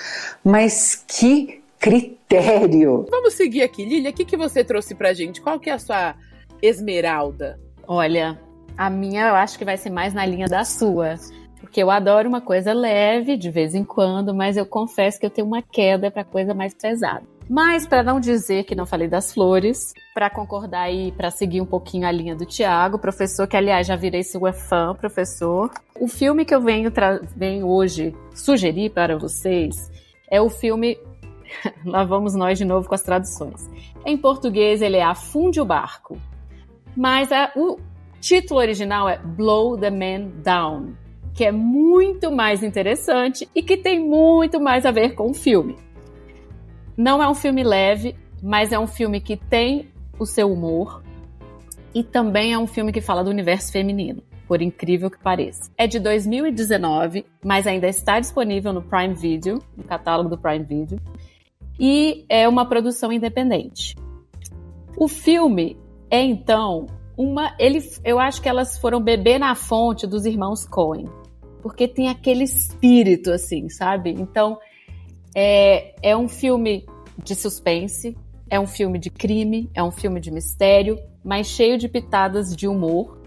mas 0.45 1.05
que 1.07 1.63
critério. 1.79 3.07
Vamos 3.09 3.35
seguir 3.35 3.63
aqui, 3.63 3.85
Lilia, 3.85 4.11
o 4.11 4.13
que, 4.13 4.25
que 4.25 4.37
você 4.37 4.65
trouxe 4.65 4.97
pra 4.97 5.13
gente? 5.13 5.41
Qual 5.41 5.61
que 5.61 5.71
é 5.71 5.75
a 5.75 5.79
sua 5.79 6.17
esmeralda? 6.61 7.61
Olha, 7.87 8.41
a 8.77 8.91
minha 8.91 9.29
eu 9.29 9.35
acho 9.37 9.57
que 9.57 9.65
vai 9.65 9.77
ser 9.77 9.91
mais 9.91 10.13
na 10.13 10.27
linha 10.27 10.49
da 10.49 10.65
sua 10.65 11.17
porque 11.75 11.83
eu 11.83 11.91
adoro 11.91 12.29
uma 12.29 12.41
coisa 12.41 12.73
leve 12.73 13.37
de 13.37 13.51
vez 13.51 13.75
em 13.75 13.83
quando, 13.83 14.33
mas 14.33 14.57
eu 14.57 14.65
confesso 14.65 15.19
que 15.19 15.27
eu 15.27 15.31
tenho 15.31 15.45
uma 15.45 15.61
queda 15.61 16.09
para 16.09 16.23
coisa 16.23 16.55
mais 16.55 16.73
pesada. 16.73 17.25
Mas 17.51 17.85
para 17.85 18.01
não 18.01 18.21
dizer 18.21 18.63
que 18.63 18.77
não 18.77 18.87
falei 18.87 19.09
das 19.09 19.35
flores, 19.35 19.93
para 20.15 20.31
concordar 20.31 20.89
e 20.89 21.11
para 21.11 21.33
seguir 21.33 21.61
um 21.61 21.67
pouquinho 21.67 22.07
a 22.07 22.13
linha 22.13 22.37
do 22.37 22.47
Tiago, 22.47 22.97
professor 22.97 23.49
que 23.49 23.57
aliás 23.57 23.89
já 23.89 23.97
virei 23.97 24.23
sua 24.23 24.53
fã, 24.53 24.95
professor. 24.95 25.69
O 25.99 26.07
filme 26.07 26.45
que 26.45 26.55
eu 26.55 26.61
venho, 26.61 26.93
venho 27.35 27.67
hoje 27.67 28.15
sugerir 28.33 28.91
para 28.91 29.19
vocês 29.19 29.91
é 30.31 30.41
o 30.41 30.49
filme 30.49 30.97
Lá 31.85 32.05
vamos 32.05 32.37
nós 32.37 32.57
de 32.57 32.65
novo 32.65 32.89
com 32.89 32.95
as 32.95 33.03
traduções. 33.03 33.69
Em 34.07 34.17
português 34.17 34.81
ele 34.81 34.99
é 34.99 35.03
Afunde 35.03 35.61
o 35.61 35.65
Barco, 35.65 36.17
mas 36.97 37.33
a, 37.33 37.51
o 37.57 37.81
título 38.21 38.61
original 38.61 39.09
é 39.09 39.19
Blow 39.19 39.77
the 39.77 39.91
Man 39.91 40.31
Down, 40.41 40.95
que 41.35 41.45
é 41.45 41.51
muito 41.51 42.31
mais 42.31 42.63
interessante 42.63 43.49
e 43.55 43.63
que 43.63 43.77
tem 43.77 44.01
muito 44.01 44.61
mais 44.61 44.87
a 44.87 44.93
ver 44.93 45.15
com 45.15 45.31
o 45.31 45.35
filme. 45.35 45.77
Não 46.97 47.21
é 47.21 47.29
um 47.29 47.35
filme 47.35 47.65
leve, 47.65 48.15
mas 48.41 48.73
é 48.73 48.79
um 48.79 48.87
filme 48.87 49.21
que 49.21 49.37
tem 49.37 49.89
o 50.19 50.25
seu 50.25 50.53
humor 50.53 51.03
e 51.93 52.05
também 52.05 52.53
é 52.53 52.59
um 52.59 52.69
filme 52.69 52.93
que 52.93 53.01
fala 53.01 53.25
do 53.25 53.31
universo 53.31 53.73
feminino, 53.73 54.23
por 54.47 54.63
incrível 54.63 55.11
que 55.11 55.19
pareça. 55.19 55.73
É 55.77 55.89
de 55.89 55.99
2019, 55.99 57.27
mas 57.45 57.67
ainda 57.67 57.89
está 57.89 58.21
disponível 58.21 58.73
no 58.73 58.83
Prime 58.83 59.15
Video, 59.15 59.59
no 59.77 59.83
catálogo 59.83 60.31
do 60.31 60.39
Prime 60.39 60.65
Video, 60.65 61.01
e 61.79 62.25
é 62.29 62.49
uma 62.49 62.65
produção 62.65 63.13
independente. 63.13 63.97
O 64.97 65.09
filme 65.09 65.77
é 66.09 66.23
então 66.23 66.87
uma, 67.17 67.55
ele, 67.59 67.81
eu 68.05 68.19
acho 68.19 68.41
que 68.41 68.49
elas 68.49 68.79
foram 68.79 69.01
beber 69.01 69.39
na 69.39 69.55
fonte 69.55 70.07
dos 70.07 70.25
irmãos 70.27 70.65
Coen, 70.65 71.09
porque 71.65 71.89
tem 71.89 72.11
aquele 72.11 72.45
espírito 72.45 73.31
assim, 73.33 73.71
sabe? 73.71 74.11
Então 74.11 74.59
é, 75.35 75.95
é 76.03 76.15
um 76.15 76.29
filme 76.29 76.85
de 77.25 77.35
suspense, 77.35 78.15
é 78.51 78.61
um 78.61 78.67
filme 78.67 78.99
de 78.99 79.09
crime, 79.09 79.71
é 79.75 79.83
um 79.83 79.91
filme 79.91 80.21
de 80.21 80.31
mistério, 80.31 80.99
mas 81.25 81.47
cheio 81.47 81.79
de 81.79 81.89
pitadas 81.89 82.55
de 82.55 82.69
humor 82.69 83.19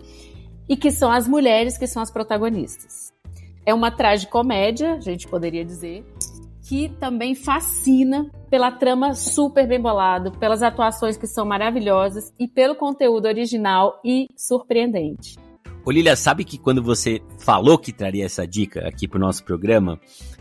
e 0.70 0.78
que 0.78 0.92
são 0.92 1.12
as 1.12 1.28
mulheres 1.28 1.80
que 1.80 1.88
são 1.88 2.00
as 2.00 2.12
protagonistas. 2.12 3.12
É 3.66 3.74
uma 3.74 3.90
tragicomédia, 3.90 4.94
a 4.94 5.00
gente 5.00 5.28
poderia 5.28 5.66
dizer, 5.66 6.06
que 6.62 6.90
também 6.90 7.34
fascina 7.34 8.30
pela 8.52 8.72
trama 8.72 9.16
super 9.16 9.68
bem 9.68 9.82
bolado, 9.82 10.32
pelas 10.34 10.62
atuações 10.62 11.18
que 11.18 11.26
são 11.26 11.44
maravilhosas 11.44 12.32
e 12.40 12.48
pelo 12.48 12.76
conteúdo 12.76 13.26
original 13.26 14.00
e 14.06 14.28
surpreendente. 14.38 15.47
Ô 15.88 15.92
Lilia, 15.92 16.18
sabe 16.18 16.44
que 16.44 16.58
quando 16.58 16.84
você 16.84 17.22
falou 17.40 17.78
que 17.78 17.94
traria 17.94 18.26
essa 18.26 18.46
dica 18.46 18.86
aqui 18.86 19.08
pro 19.08 19.18
nosso 19.18 19.42
programa, 19.46 19.98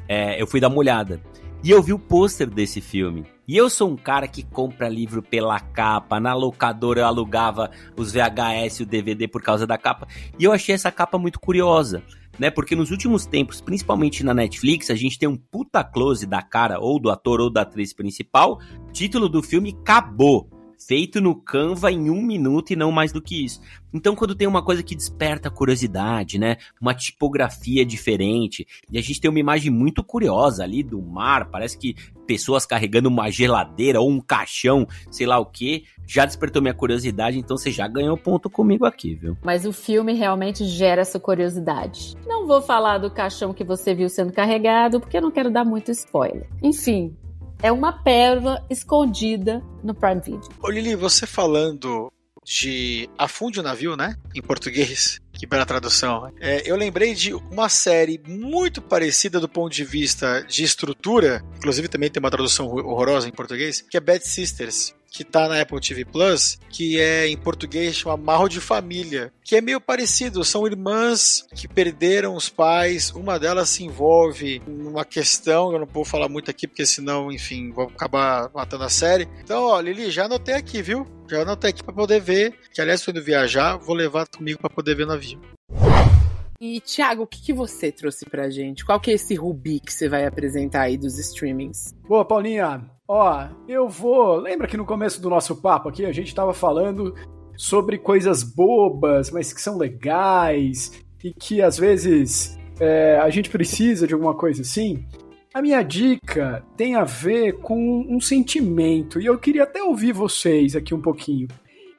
é, 0.08 0.42
eu 0.42 0.44
fui 0.44 0.58
dar 0.58 0.66
uma 0.66 0.78
olhada. 0.78 1.22
E 1.62 1.70
eu 1.70 1.80
vi 1.80 1.92
o 1.92 2.00
pôster 2.00 2.50
desse 2.50 2.80
filme. 2.80 3.24
E 3.46 3.56
eu 3.56 3.70
sou 3.70 3.88
um 3.88 3.96
cara 3.96 4.26
que 4.26 4.42
compra 4.42 4.88
livro 4.88 5.22
pela 5.22 5.60
capa. 5.60 6.18
Na 6.18 6.34
locadora 6.34 7.02
eu 7.02 7.06
alugava 7.06 7.70
os 7.96 8.10
VHS 8.10 8.80
e 8.80 8.82
o 8.82 8.86
DVD 8.86 9.28
por 9.28 9.40
causa 9.40 9.68
da 9.68 9.78
capa. 9.78 10.08
E 10.36 10.42
eu 10.42 10.50
achei 10.50 10.74
essa 10.74 10.90
capa 10.90 11.16
muito 11.16 11.38
curiosa. 11.38 12.02
Né, 12.40 12.50
porque 12.50 12.74
nos 12.74 12.90
últimos 12.90 13.24
tempos, 13.24 13.60
principalmente 13.60 14.24
na 14.24 14.34
Netflix, 14.34 14.90
a 14.90 14.96
gente 14.96 15.16
tem 15.16 15.28
um 15.28 15.36
puta 15.36 15.84
close 15.84 16.26
da 16.26 16.42
cara 16.42 16.80
ou 16.80 16.98
do 16.98 17.08
ator 17.08 17.40
ou 17.40 17.50
da 17.50 17.62
atriz 17.62 17.92
principal. 17.92 18.58
Título 18.92 19.28
do 19.28 19.44
filme 19.44 19.76
acabou 19.80 20.55
feito 20.78 21.20
no 21.20 21.34
Canva 21.34 21.90
em 21.90 22.10
um 22.10 22.22
minuto 22.22 22.72
e 22.72 22.76
não 22.76 22.92
mais 22.92 23.12
do 23.12 23.22
que 23.22 23.44
isso. 23.44 23.60
Então, 23.92 24.14
quando 24.14 24.34
tem 24.34 24.46
uma 24.46 24.62
coisa 24.62 24.82
que 24.82 24.94
desperta 24.94 25.50
curiosidade, 25.50 26.38
né? 26.38 26.56
Uma 26.80 26.94
tipografia 26.94 27.84
diferente, 27.84 28.66
e 28.90 28.98
a 28.98 29.02
gente 29.02 29.20
tem 29.20 29.30
uma 29.30 29.40
imagem 29.40 29.70
muito 29.70 30.04
curiosa 30.04 30.64
ali 30.64 30.82
do 30.82 31.00
mar, 31.00 31.50
parece 31.50 31.78
que 31.78 31.94
pessoas 32.26 32.66
carregando 32.66 33.08
uma 33.08 33.30
geladeira 33.30 34.00
ou 34.00 34.10
um 34.10 34.20
caixão, 34.20 34.86
sei 35.10 35.26
lá 35.26 35.38
o 35.38 35.46
que, 35.46 35.84
já 36.06 36.26
despertou 36.26 36.60
minha 36.60 36.74
curiosidade, 36.74 37.38
então 37.38 37.56
você 37.56 37.70
já 37.70 37.86
ganhou 37.88 38.16
ponto 38.16 38.50
comigo 38.50 38.84
aqui, 38.84 39.14
viu? 39.14 39.36
Mas 39.42 39.64
o 39.64 39.72
filme 39.72 40.12
realmente 40.12 40.64
gera 40.64 41.02
essa 41.02 41.18
curiosidade. 41.18 42.14
Não 42.26 42.46
vou 42.46 42.60
falar 42.60 42.98
do 42.98 43.10
caixão 43.10 43.54
que 43.54 43.64
você 43.64 43.94
viu 43.94 44.08
sendo 44.08 44.32
carregado, 44.32 45.00
porque 45.00 45.16
eu 45.16 45.22
não 45.22 45.30
quero 45.30 45.50
dar 45.50 45.64
muito 45.64 45.90
spoiler. 45.90 46.48
Enfim, 46.62 47.16
é 47.62 47.72
uma 47.72 47.92
pérola 47.92 48.64
escondida 48.68 49.62
no 49.82 49.94
Prime 49.94 50.20
Video. 50.20 50.48
Ô 50.62 50.70
Lili, 50.70 50.94
você 50.94 51.26
falando 51.26 52.12
de 52.44 53.10
Afunde 53.18 53.58
o 53.58 53.62
Navio, 53.62 53.96
né? 53.96 54.16
Em 54.32 54.40
português, 54.40 55.20
que 55.32 55.46
pela 55.46 55.66
tradução. 55.66 56.32
É, 56.40 56.62
eu 56.70 56.76
lembrei 56.76 57.12
de 57.12 57.34
uma 57.34 57.68
série 57.68 58.22
muito 58.26 58.80
parecida 58.80 59.40
do 59.40 59.48
ponto 59.48 59.72
de 59.72 59.84
vista 59.84 60.42
de 60.42 60.62
estrutura, 60.62 61.44
inclusive 61.56 61.88
também 61.88 62.08
tem 62.08 62.20
uma 62.20 62.30
tradução 62.30 62.66
horrorosa 62.68 63.28
em 63.28 63.32
português, 63.32 63.80
que 63.80 63.96
é 63.96 64.00
Bad 64.00 64.24
Sisters 64.26 64.94
que 65.10 65.24
tá 65.24 65.48
na 65.48 65.60
Apple 65.60 65.80
TV 65.80 66.04
Plus, 66.04 66.58
que 66.68 67.00
é 67.00 67.28
em 67.28 67.36
português 67.36 67.96
chama 67.96 68.16
Marro 68.16 68.48
de 68.48 68.60
Família, 68.60 69.32
que 69.42 69.56
é 69.56 69.60
meio 69.60 69.80
parecido, 69.80 70.44
são 70.44 70.66
irmãs 70.66 71.46
que 71.54 71.66
perderam 71.66 72.34
os 72.34 72.48
pais, 72.48 73.10
uma 73.12 73.38
delas 73.38 73.68
se 73.70 73.84
envolve 73.84 74.60
numa 74.66 75.04
questão, 75.04 75.72
eu 75.72 75.78
não 75.78 75.86
vou 75.86 76.04
falar 76.04 76.28
muito 76.28 76.50
aqui 76.50 76.66
porque 76.66 76.84
senão, 76.84 77.32
enfim, 77.32 77.70
vou 77.70 77.84
acabar 77.84 78.50
matando 78.54 78.84
a 78.84 78.90
série. 78.90 79.28
Então, 79.42 79.64
ó, 79.64 79.80
Lili, 79.80 80.10
já 80.10 80.26
anotei 80.26 80.54
aqui, 80.54 80.82
viu? 80.82 81.06
Já 81.28 81.42
anotei 81.42 81.70
aqui 81.70 81.82
para 81.82 81.94
poder 81.94 82.20
ver, 82.20 82.54
que 82.72 82.80
aliás, 82.80 83.02
tô 83.02 83.10
indo 83.10 83.22
viajar, 83.22 83.76
vou 83.76 83.94
levar 83.94 84.26
comigo 84.26 84.58
para 84.58 84.70
poder 84.70 84.94
ver 84.94 85.06
no 85.06 85.12
avião. 85.12 85.40
E, 86.60 86.80
Thiago, 86.80 87.24
o 87.24 87.26
que, 87.26 87.42
que 87.42 87.52
você 87.52 87.92
trouxe 87.92 88.24
pra 88.24 88.48
gente? 88.48 88.84
Qual 88.84 88.98
que 88.98 89.10
é 89.10 89.14
esse 89.14 89.34
Rubi 89.34 89.78
que 89.78 89.92
você 89.92 90.08
vai 90.08 90.26
apresentar 90.26 90.82
aí 90.82 90.96
dos 90.96 91.18
streamings? 91.18 91.94
Boa, 92.08 92.24
Paulinha. 92.24 92.95
Ó, 93.08 93.46
eu 93.68 93.88
vou. 93.88 94.36
Lembra 94.36 94.66
que 94.66 94.76
no 94.76 94.84
começo 94.84 95.20
do 95.20 95.30
nosso 95.30 95.56
papo 95.56 95.88
aqui 95.88 96.04
a 96.04 96.12
gente 96.12 96.34
tava 96.34 96.52
falando 96.52 97.14
sobre 97.56 97.98
coisas 97.98 98.42
bobas, 98.42 99.30
mas 99.30 99.52
que 99.52 99.60
são 99.60 99.78
legais 99.78 101.04
e 101.22 101.32
que 101.32 101.62
às 101.62 101.78
vezes 101.78 102.58
é, 102.80 103.18
a 103.18 103.30
gente 103.30 103.48
precisa 103.48 104.06
de 104.06 104.14
alguma 104.14 104.34
coisa 104.34 104.62
assim? 104.62 105.06
A 105.54 105.62
minha 105.62 105.82
dica 105.82 106.64
tem 106.76 106.96
a 106.96 107.04
ver 107.04 107.60
com 107.60 108.04
um 108.08 108.20
sentimento 108.20 109.18
e 109.20 109.26
eu 109.26 109.38
queria 109.38 109.62
até 109.62 109.82
ouvir 109.82 110.12
vocês 110.12 110.76
aqui 110.76 110.94
um 110.94 111.00
pouquinho. 111.00 111.48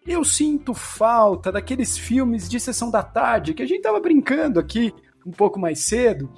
Eu 0.06 0.24
sinto 0.24 0.74
falta 0.74 1.52
daqueles 1.52 1.98
filmes 1.98 2.48
de 2.48 2.60
sessão 2.60 2.92
da 2.92 3.02
tarde 3.02 3.54
que 3.54 3.64
a 3.64 3.66
gente 3.66 3.82
tava 3.82 4.00
brincando 4.00 4.60
aqui 4.60 4.94
um 5.26 5.32
pouco 5.32 5.60
mais 5.60 5.80
cedo. 5.80 6.32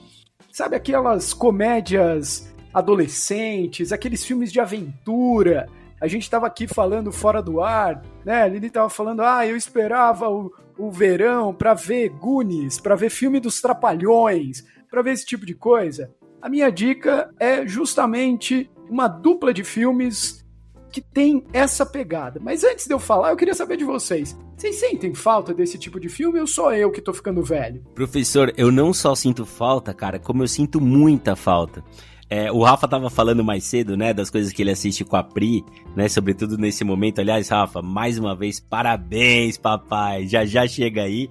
Sabe 0.52 0.76
aquelas 0.76 1.34
comédias 1.34 2.52
adolescentes, 2.74 3.92
aqueles 3.92 4.24
filmes 4.24 4.52
de 4.52 4.60
aventura. 4.60 5.68
A 6.02 6.08
gente 6.08 6.24
estava 6.24 6.48
aqui 6.48 6.68
falando 6.68 7.12
fora 7.12 7.42
do 7.42 7.62
ar, 7.62 8.02
né? 8.24 8.44
A 8.44 8.48
Lili 8.48 8.68
estava 8.68 8.90
falando, 8.90 9.22
ah, 9.22 9.46
eu 9.46 9.56
esperava 9.56 10.30
o, 10.30 10.52
o 10.78 10.90
verão 10.90 11.54
para 11.54 11.74
ver 11.74 12.10
Goonies, 12.10 12.80
para 12.80 12.96
ver 12.96 13.10
filme 13.10 13.40
dos 13.40 13.60
Trapalhões, 13.60 14.64
para 14.90 15.02
ver 15.02 15.12
esse 15.12 15.26
tipo 15.26 15.46
de 15.46 15.54
coisa. 15.54 16.12
A 16.42 16.48
minha 16.48 16.72
dica 16.72 17.30
é 17.38 17.68
justamente 17.68 18.70
uma 18.90 19.08
dupla 19.08 19.54
de 19.54 19.64
filmes 19.64 20.46
que 20.90 21.02
tem 21.02 21.46
essa 21.54 21.86
pegada. 21.86 22.40
Mas 22.42 22.64
antes 22.64 22.88
de 22.88 22.94
eu 22.94 23.00
falar, 23.00 23.30
eu 23.32 23.38
queria 23.38 23.54
saber 23.54 23.78
de 23.78 23.84
vocês. 23.84 24.38
Vocês 24.58 24.76
sentem 24.78 25.14
falta 25.14 25.54
desse 25.54 25.78
tipo 25.78 26.00
de 26.00 26.10
filme 26.10 26.40
ou 26.40 26.48
só 26.48 26.74
eu 26.74 26.92
que 26.92 27.02
tô 27.02 27.14
ficando 27.14 27.44
velho? 27.44 27.84
Professor, 27.94 28.52
eu 28.58 28.72
não 28.72 28.94
só 28.94 29.14
sinto 29.16 29.46
falta, 29.46 29.94
cara, 29.94 30.20
como 30.20 30.44
eu 30.44 30.48
sinto 30.48 30.82
muita 30.82 31.36
falta. 31.36 31.84
É, 32.30 32.52
o 32.52 32.62
Rafa 32.64 32.88
tava 32.88 33.10
falando 33.10 33.44
mais 33.44 33.64
cedo, 33.64 33.98
né, 33.98 34.14
das 34.14 34.30
coisas 34.30 34.54
que 34.54 34.62
ele 34.62 34.70
assiste 34.70 35.04
com 35.04 35.16
a 35.16 35.24
Pri, 35.24 35.64
né, 35.96 36.08
sobretudo 36.08 36.58
nesse 36.58 36.84
momento. 36.84 37.20
Aliás, 37.20 37.50
Rafa, 37.50 37.82
mais 37.82 38.20
uma 38.20 38.36
vez, 38.36 38.60
parabéns, 38.60 39.58
papai. 39.58 40.28
Já 40.28 40.46
já 40.46 40.68
chega 40.68 41.04
aí. 41.04 41.30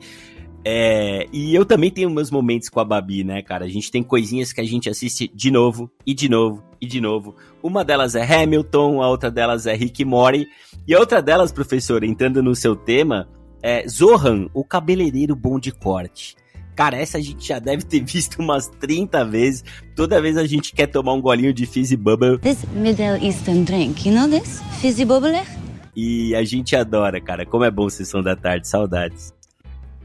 É, 0.65 1.27
e 1.33 1.55
eu 1.55 1.65
também 1.65 1.91
tenho 1.91 2.11
meus 2.11 2.31
momentos 2.31 2.69
com 2.69 2.81
a 2.81 2.85
Babi, 2.85 3.23
né, 3.25 3.43
cara? 3.43 3.65
A 3.65 3.69
gente 3.69 3.91
tem 3.91 4.03
coisinhas 4.03 4.53
que 4.53 4.61
a 4.61 4.65
gente 4.65 4.91
assiste 4.91 5.31
de 5.33 5.51
novo, 5.51 5.91
e 6.05 6.13
de 6.13 6.29
novo, 6.29 6.63
e 6.81 6.87
de 6.87 7.01
novo. 7.01 7.37
Uma 7.63 7.85
delas 7.85 8.15
é 8.15 8.23
Hamilton, 8.23 9.01
a 9.03 9.09
outra 9.09 9.31
delas 9.31 9.67
é 9.67 9.75
Rick 9.75 10.05
Mori. 10.05 10.47
E 10.87 10.95
a 10.95 10.99
outra 10.99 11.23
delas, 11.23 11.53
professor, 11.53 12.03
entrando 12.03 12.43
no 12.43 12.55
seu 12.55 12.75
tema, 12.75 13.29
é 13.63 13.87
Zohan, 13.89 14.49
o 14.53 14.65
cabeleireiro 14.65 15.35
bom 15.35 15.59
de 15.59 15.73
corte. 15.73 16.37
Cara, 16.79 16.97
essa 16.97 17.19
a 17.19 17.21
gente 17.21 17.45
já 17.45 17.59
deve 17.59 17.83
ter 17.83 18.05
visto 18.05 18.39
umas 18.39 18.69
30 18.69 19.25
vezes. 19.25 19.65
Toda 19.97 20.23
vez 20.23 20.37
a 20.37 20.47
gente 20.47 20.73
quer 20.73 20.87
tomar 20.87 21.13
um 21.13 21.21
golinho 21.21 21.53
de 21.53 21.67
Fizzy 21.67 21.97
Bubble. 21.97 22.39
This 22.39 22.65
Middle 22.73 23.17
Eastern 23.21 23.65
drink, 23.65 24.09
you 24.09 24.15
know 24.15 24.29
this? 24.31 24.63
Fizzy 24.81 25.05
Bubble? 25.05 25.33
E 25.97 26.37
a 26.37 26.45
gente 26.45 26.77
adora, 26.77 27.21
cara. 27.21 27.45
Como 27.45 27.65
é 27.65 27.71
bom 27.73 27.89
Sessão 27.89 28.23
da 28.23 28.37
Tarde, 28.37 28.69
saudades. 28.69 29.35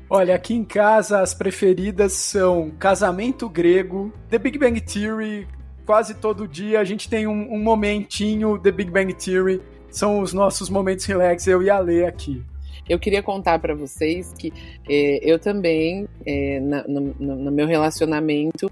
Olha, 0.10 0.34
aqui 0.34 0.56
em 0.56 0.63
casa 0.63 1.22
as 1.22 1.36
preferidas 1.36 2.13
são 2.13 2.72
Casamento 2.72 3.48
Grego, 3.48 4.12
The 4.32 4.39
Big 4.39 4.58
Bang 4.58 4.82
Theory. 4.82 5.48
Quase 5.86 6.15
todo 6.15 6.48
dia 6.48 6.80
a 6.80 6.84
gente 6.84 7.08
tem 7.08 7.27
um, 7.27 7.53
um 7.53 7.62
momentinho 7.62 8.58
The 8.58 8.72
Big 8.72 8.89
Bang 8.89 9.13
Theory. 9.13 9.62
São 9.92 10.22
os 10.22 10.34
nossos 10.34 10.72
momentos 10.72 11.06
relax, 11.06 11.46
eu 11.46 11.62
e 11.62 11.70
a 11.70 11.77
Lê 11.77 12.03
aqui. 12.03 12.44
Eu 12.88 13.00
queria 13.00 13.24
contar 13.24 13.60
para 13.60 13.75
vocês 13.75 14.34
que 14.34 14.52
é, 14.90 15.20
eu 15.22 15.40
também, 15.40 16.08
é, 16.25 16.60
na, 16.60 16.84
no, 16.88 17.02
no 17.20 17.52
meu 17.52 17.68
relacionamento, 17.68 18.70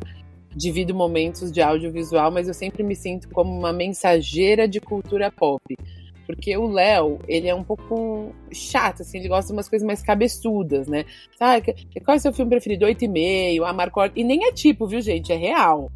divido 0.55 0.93
momentos 0.93 1.51
de 1.51 1.61
audiovisual, 1.61 2.31
mas 2.31 2.47
eu 2.47 2.53
sempre 2.53 2.83
me 2.83 2.95
sinto 2.95 3.29
como 3.29 3.57
uma 3.57 3.71
mensageira 3.71 4.67
de 4.67 4.79
cultura 4.79 5.31
pop. 5.31 5.61
Porque 6.25 6.55
o 6.55 6.67
Léo, 6.67 7.19
ele 7.27 7.47
é 7.47 7.55
um 7.55 7.63
pouco 7.63 8.33
chato, 8.53 9.01
assim, 9.01 9.17
ele 9.17 9.27
gosta 9.27 9.47
de 9.47 9.53
umas 9.53 9.67
coisas 9.67 9.85
mais 9.85 10.01
cabeçudas, 10.01 10.87
né? 10.87 11.05
Sabe, 11.37 11.73
qual 12.05 12.15
é 12.15 12.17
o 12.17 12.21
seu 12.21 12.31
filme 12.31 12.51
preferido? 12.51 12.85
Oito 12.85 13.03
e 13.03 13.07
meio, 13.07 13.65
a 13.65 13.73
Marco... 13.73 13.99
E 14.15 14.23
nem 14.23 14.45
é 14.45 14.51
tipo, 14.51 14.87
viu, 14.87 15.01
gente? 15.01 15.31
É 15.31 15.35
real. 15.35 15.91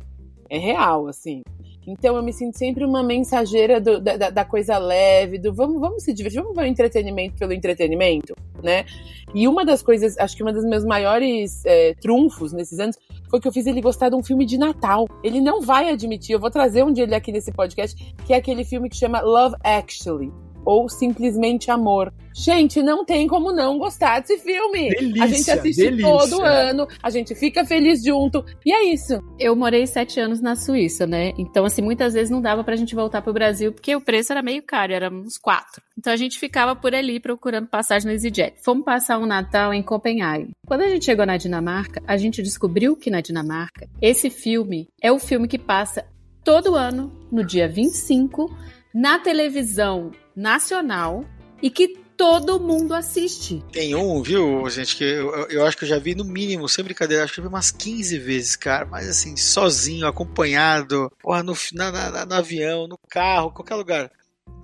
É 0.49 0.57
real, 0.57 1.07
assim. 1.07 1.41
Então 1.87 2.15
eu 2.15 2.23
me 2.23 2.33
sinto 2.33 2.57
sempre 2.57 2.83
uma 2.83 3.03
mensageira 3.03 3.79
do, 3.79 3.99
da, 3.99 4.29
da, 4.29 4.45
coisa 4.45 4.77
leve, 4.77 5.37
do 5.37 5.53
vamos, 5.53 5.79
vamos 5.79 6.03
se 6.03 6.13
divertir, 6.13 6.41
vamos 6.41 6.55
ver 6.55 6.63
o 6.63 6.65
entretenimento 6.65 7.35
pelo 7.37 7.53
entretenimento, 7.53 8.35
né? 8.63 8.85
E 9.33 9.47
uma 9.47 9.63
das 9.63 9.83
coisas, 9.83 10.17
acho 10.17 10.35
que 10.35 10.41
uma 10.41 10.53
dos 10.53 10.65
meus 10.65 10.83
maiores 10.83 11.63
é, 11.65 11.93
trunfos 11.95 12.53
nesses 12.53 12.79
anos 12.79 12.97
foi 13.29 13.39
que 13.39 13.47
eu 13.47 13.51
fiz 13.51 13.67
ele 13.67 13.81
gostar 13.81 14.09
de 14.09 14.15
um 14.15 14.23
filme 14.23 14.45
de 14.45 14.57
Natal. 14.57 15.07
Ele 15.23 15.41
não 15.41 15.61
vai 15.61 15.89
admitir, 15.89 16.33
eu 16.33 16.39
vou 16.39 16.49
trazer 16.49 16.83
um 16.83 16.91
dia 16.91 17.03
ele 17.03 17.15
aqui 17.15 17.31
nesse 17.31 17.51
podcast, 17.51 17.95
que 18.25 18.33
é 18.33 18.37
aquele 18.37 18.63
filme 18.63 18.89
que 18.89 18.95
chama 18.95 19.21
Love 19.21 19.55
Actually 19.63 20.44
ou 20.65 20.89
simplesmente 20.89 21.69
amor. 21.69 22.11
Gente, 22.37 22.83
não 22.83 23.05
tem 23.05 23.27
como 23.27 23.53
não 23.53 23.77
gostar 23.77 24.19
desse 24.19 24.37
filme. 24.39 24.89
Delícia, 24.89 25.23
a 25.23 25.27
gente 25.27 25.51
assiste 25.51 25.81
delícia. 25.81 26.05
todo 26.05 26.41
ano, 26.41 26.85
a 27.01 27.09
gente 27.09 27.33
fica 27.33 27.63
feliz 27.63 28.03
junto. 28.03 28.43
E 28.65 28.73
é 28.73 28.83
isso. 28.91 29.23
Eu 29.39 29.55
morei 29.55 29.87
sete 29.87 30.19
anos 30.19 30.41
na 30.41 30.53
Suíça, 30.53 31.07
né? 31.07 31.31
Então, 31.37 31.63
assim, 31.63 31.81
muitas 31.81 32.13
vezes 32.13 32.29
não 32.29 32.41
dava 32.41 32.61
pra 32.61 32.75
gente 32.75 32.93
voltar 32.93 33.21
pro 33.21 33.31
Brasil, 33.31 33.71
porque 33.71 33.95
o 33.95 34.01
preço 34.01 34.33
era 34.33 34.41
meio 34.41 34.61
caro, 34.61 34.91
era 34.91 35.09
uns 35.09 35.37
quatro. 35.37 35.81
Então 35.97 36.11
a 36.11 36.17
gente 36.17 36.37
ficava 36.37 36.75
por 36.75 36.93
ali 36.93 37.21
procurando 37.21 37.67
passagem 37.67 38.07
no 38.07 38.13
EasyJet. 38.13 38.55
Fomos 38.61 38.83
passar 38.83 39.17
um 39.17 39.25
Natal 39.25 39.73
em 39.73 39.81
Copenhague. 39.81 40.51
Quando 40.67 40.81
a 40.81 40.89
gente 40.89 41.05
chegou 41.05 41.25
na 41.25 41.37
Dinamarca, 41.37 42.03
a 42.05 42.17
gente 42.17 42.41
descobriu 42.41 42.97
que 42.97 43.09
na 43.09 43.21
Dinamarca, 43.21 43.87
esse 44.01 44.29
filme 44.29 44.89
é 45.01 45.09
o 45.09 45.19
filme 45.19 45.47
que 45.47 45.57
passa 45.57 46.05
todo 46.43 46.75
ano, 46.75 47.11
no 47.31 47.43
dia 47.45 47.67
25, 47.67 48.53
na 48.93 49.17
televisão 49.19 50.11
nacional 50.35 51.25
e 51.61 51.69
que 51.69 52.05
todo 52.17 52.59
mundo 52.59 52.93
assiste. 52.93 53.63
Tem 53.71 53.93
um, 53.95 54.21
viu, 54.21 54.69
gente, 54.69 54.95
que 54.95 55.03
eu, 55.03 55.47
eu 55.47 55.65
acho 55.65 55.77
que 55.77 55.83
eu 55.83 55.89
já 55.89 55.99
vi 55.99 56.15
no 56.15 56.23
mínimo, 56.23 56.67
sem 56.69 56.83
brincadeira, 56.83 57.23
acho 57.23 57.33
que 57.33 57.39
eu 57.39 57.43
vi 57.43 57.49
umas 57.49 57.71
15 57.71 58.17
vezes, 58.19 58.55
cara, 58.55 58.85
mas 58.85 59.07
assim, 59.07 59.35
sozinho, 59.35 60.07
acompanhado, 60.07 61.11
porra, 61.21 61.43
no, 61.43 61.53
na, 61.73 61.91
na, 61.91 62.25
no 62.25 62.33
avião, 62.33 62.87
no 62.87 62.97
carro, 63.09 63.51
qualquer 63.51 63.75
lugar 63.75 64.11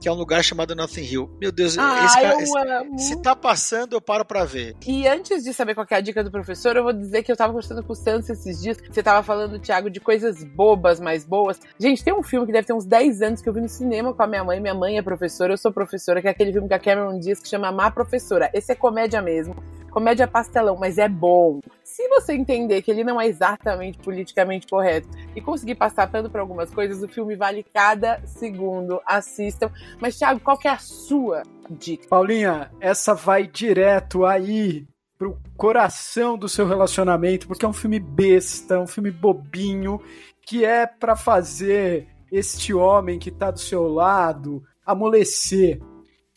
que 0.01 0.10
é 0.10 0.12
um 0.12 0.15
lugar 0.15 0.43
chamado 0.43 0.75
Nothing 0.75 1.03
Hill. 1.03 1.29
Meu 1.39 1.51
Deus, 1.51 1.77
ah, 1.77 2.05
esse 2.05 2.22
cara, 2.22 2.41
esse, 2.41 3.08
se 3.08 3.22
tá 3.22 3.36
passando, 3.36 3.93
eu 3.93 4.01
paro 4.01 4.25
pra 4.25 4.43
ver. 4.43 4.75
E 4.86 5.08
antes 5.08 5.43
de 5.43 5.53
saber 5.53 5.75
qual 5.75 5.86
é 5.91 5.96
a 5.96 6.01
dica 6.01 6.24
do 6.24 6.31
professor, 6.31 6.75
eu 6.75 6.84
vou 6.84 6.91
dizer 6.91 7.22
que 7.22 7.31
eu 7.31 7.38
tava 7.38 7.53
conversando 7.53 7.84
com 7.84 7.93
o 7.93 7.96
Santos 7.96 8.27
esses 8.31 8.60
dias. 8.60 8.77
Você 8.89 9.03
tava 9.03 9.22
falando, 9.22 9.60
Thiago, 9.60 9.91
de 9.91 10.00
coisas 10.00 10.43
bobas, 10.43 11.00
mais 11.00 11.24
boas. 11.24 11.60
Gente, 11.79 12.03
tem 12.03 12.13
um 12.13 12.24
filme 12.24 12.48
que 12.48 12.51
deve 12.51 12.65
ter 12.65 12.74
uns 12.74 12.86
10 12.86 13.22
anos 13.22 13.41
que 13.41 13.48
eu 13.48 13.53
vi 13.53 13.62
no 13.62 13.70
cinema 13.70 14.12
com 14.12 14.24
a 14.24 14.27
minha 14.27 14.43
mãe. 14.43 14.60
Minha 14.60 14.74
mãe 14.74 14.98
é 14.98 15.03
professora, 15.03 15.53
eu 15.53 15.58
sou 15.58 15.72
professora, 15.72 16.20
que 16.20 16.27
é 16.27 16.31
aquele 16.31 16.51
filme 16.51 16.67
que 16.67 16.74
a 16.74 16.79
Cameron 16.79 17.20
diz 17.20 17.39
que 17.39 17.48
chama 17.48 17.72
Má 17.72 17.91
Professora. 17.91 18.50
Esse 18.55 18.72
é 18.72 18.75
comédia 18.75 19.22
mesmo. 19.22 19.55
Comédia 19.91 20.27
pastelão, 20.27 20.77
mas 20.77 20.98
é 20.98 21.07
bom. 21.07 21.60
Se 21.83 22.07
você 22.07 22.33
entender 22.33 22.81
que 22.81 22.89
ele 22.89 23.03
não 23.03 23.19
é 23.19 23.27
exatamente 23.27 24.00
politicamente 24.00 24.65
correto 24.65 25.10
e 25.36 25.41
conseguir 25.41 25.75
passar 25.75 26.07
tanto 26.07 26.29
para 26.29 26.39
algumas 26.39 26.71
coisas, 26.74 27.03
o 27.03 27.07
filme 27.07 27.36
vale 27.36 27.63
cada 27.63 28.25
segundo. 28.25 29.01
Assistam. 29.05 29.69
Mas, 30.00 30.17
Thiago, 30.17 30.39
qual 30.39 30.57
que 30.57 30.67
é 30.67 30.71
a 30.71 30.77
sua 30.77 31.43
dica? 31.69 32.07
Paulinha, 32.07 32.71
essa 32.79 33.13
vai 33.13 33.45
direto 33.45 34.25
aí 34.25 34.88
pro 35.17 35.38
coração 35.55 36.38
do 36.38 36.50
seu 36.50 36.65
relacionamento, 36.65 37.45
porque 37.48 37.65
é 37.65 37.67
um 37.67 37.74
filme 37.74 38.00
besta, 38.00 38.79
um 38.79 38.88
filme 38.88 39.12
bobinho, 39.12 40.01
que 40.48 40.65
é 40.65 40.88
para 40.88 41.15
fazer 41.15 42.07
este 42.31 42.74
homem 42.74 43.19
que 43.19 43.29
tá 43.29 43.51
do 43.51 43.60
seu 43.60 43.88
lado 43.88 44.63
amolecer. 44.86 45.79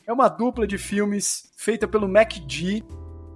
É 0.06 0.12
uma 0.12 0.28
dupla 0.28 0.66
de 0.66 0.76
filmes 0.76 1.50
feita 1.56 1.88
pelo 1.88 2.08
MacD, 2.08 2.84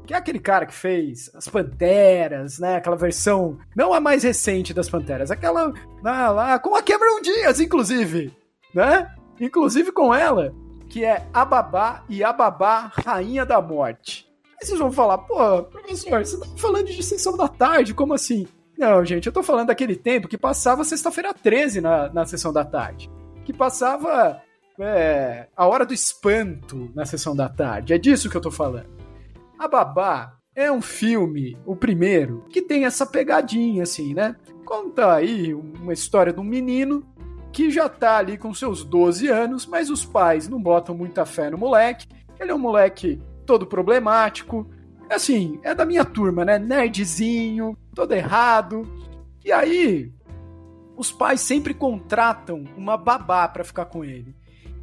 que 0.08 0.14
é 0.14 0.16
aquele 0.16 0.38
cara 0.38 0.64
que 0.64 0.72
fez 0.72 1.30
as 1.34 1.46
Panteras, 1.48 2.58
né? 2.58 2.76
Aquela 2.76 2.96
versão, 2.96 3.58
não 3.76 3.92
a 3.92 4.00
mais 4.00 4.22
recente 4.22 4.72
das 4.72 4.88
Panteras, 4.88 5.30
aquela 5.30 5.70
lá, 6.02 6.30
lá 6.30 6.58
com 6.58 6.74
a 6.74 6.82
Cameron 6.82 7.20
Diaz, 7.20 7.60
inclusive, 7.60 8.34
né? 8.74 9.14
Inclusive 9.38 9.92
com 9.92 10.14
ela, 10.14 10.54
que 10.88 11.04
é 11.04 11.28
a 11.30 11.44
Babá 11.44 12.04
e 12.08 12.24
a 12.24 12.32
Babá 12.32 12.90
Rainha 13.04 13.44
da 13.44 13.60
Morte. 13.60 14.26
Aí 14.58 14.66
vocês 14.66 14.78
vão 14.78 14.90
falar, 14.90 15.18
pô, 15.18 15.64
professor, 15.64 16.24
você 16.24 16.40
tá 16.40 16.46
falando 16.56 16.86
de 16.86 17.02
sessão 17.02 17.36
da 17.36 17.46
tarde, 17.46 17.92
como 17.92 18.14
assim? 18.14 18.48
Não, 18.78 19.04
gente, 19.04 19.26
eu 19.26 19.32
tô 19.32 19.42
falando 19.42 19.66
daquele 19.66 19.94
tempo 19.94 20.26
que 20.26 20.38
passava 20.38 20.84
sexta-feira 20.84 21.34
13 21.34 21.82
na, 21.82 22.08
na 22.08 22.24
sessão 22.24 22.50
da 22.50 22.64
tarde. 22.64 23.10
Que 23.44 23.52
passava 23.52 24.40
é, 24.80 25.48
a 25.54 25.66
hora 25.66 25.84
do 25.84 25.92
espanto 25.92 26.90
na 26.94 27.04
sessão 27.04 27.36
da 27.36 27.50
tarde. 27.50 27.92
É 27.92 27.98
disso 27.98 28.30
que 28.30 28.36
eu 28.38 28.40
tô 28.40 28.50
falando. 28.50 28.97
A 29.58 29.66
Babá 29.66 30.34
é 30.54 30.70
um 30.70 30.80
filme, 30.80 31.56
o 31.66 31.74
primeiro, 31.74 32.44
que 32.48 32.62
tem 32.62 32.84
essa 32.84 33.04
pegadinha, 33.04 33.82
assim, 33.82 34.14
né? 34.14 34.36
Conta 34.64 35.12
aí 35.14 35.52
uma 35.52 35.92
história 35.92 36.32
de 36.32 36.38
um 36.38 36.44
menino 36.44 37.04
que 37.52 37.68
já 37.68 37.88
tá 37.88 38.18
ali 38.18 38.38
com 38.38 38.54
seus 38.54 38.84
12 38.84 39.26
anos, 39.26 39.66
mas 39.66 39.90
os 39.90 40.04
pais 40.04 40.48
não 40.48 40.62
botam 40.62 40.94
muita 40.94 41.26
fé 41.26 41.50
no 41.50 41.58
moleque. 41.58 42.06
Ele 42.38 42.52
é 42.52 42.54
um 42.54 42.58
moleque 42.58 43.20
todo 43.44 43.66
problemático. 43.66 44.70
Assim, 45.10 45.58
é 45.64 45.74
da 45.74 45.84
minha 45.84 46.04
turma, 46.04 46.44
né? 46.44 46.56
Nerdzinho, 46.56 47.76
todo 47.92 48.12
errado. 48.12 48.86
E 49.44 49.50
aí, 49.50 50.12
os 50.96 51.10
pais 51.10 51.40
sempre 51.40 51.74
contratam 51.74 52.62
uma 52.76 52.96
babá 52.96 53.48
para 53.48 53.64
ficar 53.64 53.86
com 53.86 54.04
ele. 54.04 54.36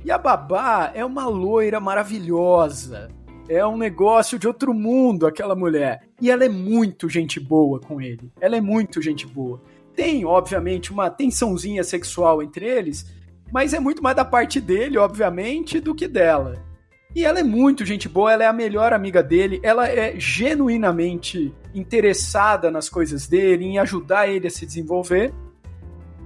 E 0.03 0.11
a 0.11 0.17
babá 0.17 0.91
é 0.93 1.05
uma 1.05 1.27
loira 1.27 1.79
maravilhosa, 1.79 3.09
é 3.47 3.65
um 3.65 3.77
negócio 3.77 4.39
de 4.39 4.47
outro 4.47 4.73
mundo, 4.73 5.27
aquela 5.27 5.55
mulher. 5.55 6.03
E 6.19 6.31
ela 6.31 6.45
é 6.45 6.49
muito 6.49 7.07
gente 7.07 7.39
boa 7.39 7.79
com 7.79 8.01
ele. 8.01 8.31
Ela 8.39 8.57
é 8.57 8.61
muito 8.61 9.01
gente 9.01 9.27
boa. 9.27 9.61
Tem, 9.95 10.25
obviamente, 10.25 10.91
uma 10.91 11.09
tensãozinha 11.09 11.83
sexual 11.83 12.43
entre 12.43 12.65
eles, 12.65 13.05
mas 13.51 13.73
é 13.73 13.79
muito 13.79 14.03
mais 14.03 14.15
da 14.15 14.25
parte 14.25 14.59
dele, 14.59 14.97
obviamente, 14.97 15.79
do 15.79 15.95
que 15.95 16.07
dela. 16.07 16.63
E 17.15 17.23
ela 17.23 17.39
é 17.39 17.43
muito 17.43 17.85
gente 17.85 18.09
boa, 18.09 18.33
ela 18.33 18.43
é 18.43 18.47
a 18.47 18.51
melhor 18.51 18.91
amiga 18.91 19.23
dele, 19.23 19.61
ela 19.63 19.87
é 19.87 20.19
genuinamente 20.19 21.53
interessada 21.73 22.69
nas 22.69 22.89
coisas 22.89 23.25
dele, 23.25 23.63
em 23.63 23.79
ajudar 23.79 24.27
ele 24.27 24.47
a 24.47 24.51
se 24.51 24.65
desenvolver. 24.65 25.33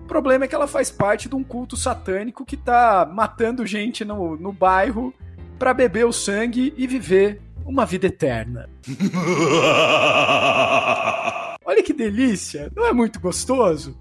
O 0.03 0.07
problema 0.07 0.45
é 0.45 0.47
que 0.47 0.55
ela 0.55 0.65
faz 0.65 0.89
parte 0.89 1.29
de 1.29 1.35
um 1.35 1.43
culto 1.43 1.77
satânico 1.77 2.43
que 2.43 2.57
tá 2.57 3.07
matando 3.13 3.67
gente 3.67 4.03
no, 4.03 4.35
no 4.35 4.51
bairro 4.51 5.13
para 5.59 5.73
beber 5.73 6.05
o 6.05 6.13
sangue 6.13 6.73
e 6.77 6.87
viver 6.87 7.41
uma 7.65 7.85
vida 7.85 8.07
eterna. 8.07 8.69
Olha 11.63 11.83
que 11.83 11.93
delícia! 11.93 12.71
Não 12.75 12.87
é 12.87 12.93
muito 12.93 13.19
gostoso? 13.19 13.95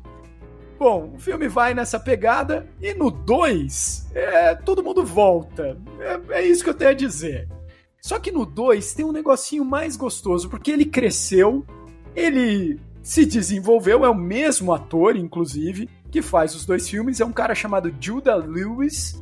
Bom, 0.79 1.15
o 1.17 1.19
filme 1.19 1.49
vai 1.49 1.75
nessa 1.75 1.99
pegada 1.99 2.69
e 2.81 2.95
no 2.95 3.11
2, 3.11 4.13
é, 4.15 4.55
todo 4.55 4.83
mundo 4.83 5.05
volta. 5.05 5.77
É, 6.31 6.39
é 6.39 6.47
isso 6.47 6.63
que 6.63 6.71
eu 6.71 6.75
tenho 6.75 6.93
a 6.93 6.95
dizer. 6.95 7.49
Só 8.01 8.21
que 8.21 8.31
no 8.31 8.47
2 8.47 8.95
tem 8.95 9.05
um 9.05 9.11
negocinho 9.11 9.65
mais 9.65 9.97
gostoso, 9.97 10.49
porque 10.49 10.71
ele 10.71 10.85
cresceu, 10.85 11.67
ele 12.15 12.79
se 13.03 13.27
desenvolveu, 13.27 14.05
é 14.05 14.09
o 14.09 14.15
mesmo 14.15 14.73
ator, 14.73 15.17
inclusive, 15.17 15.91
que 16.11 16.23
faz 16.23 16.55
os 16.55 16.65
dois 16.65 16.89
filmes, 16.89 17.21
é 17.21 17.25
um 17.25 17.33
cara 17.33 17.57
chamado 17.57 17.93
Judah 18.01 18.37
Lewis, 18.37 19.21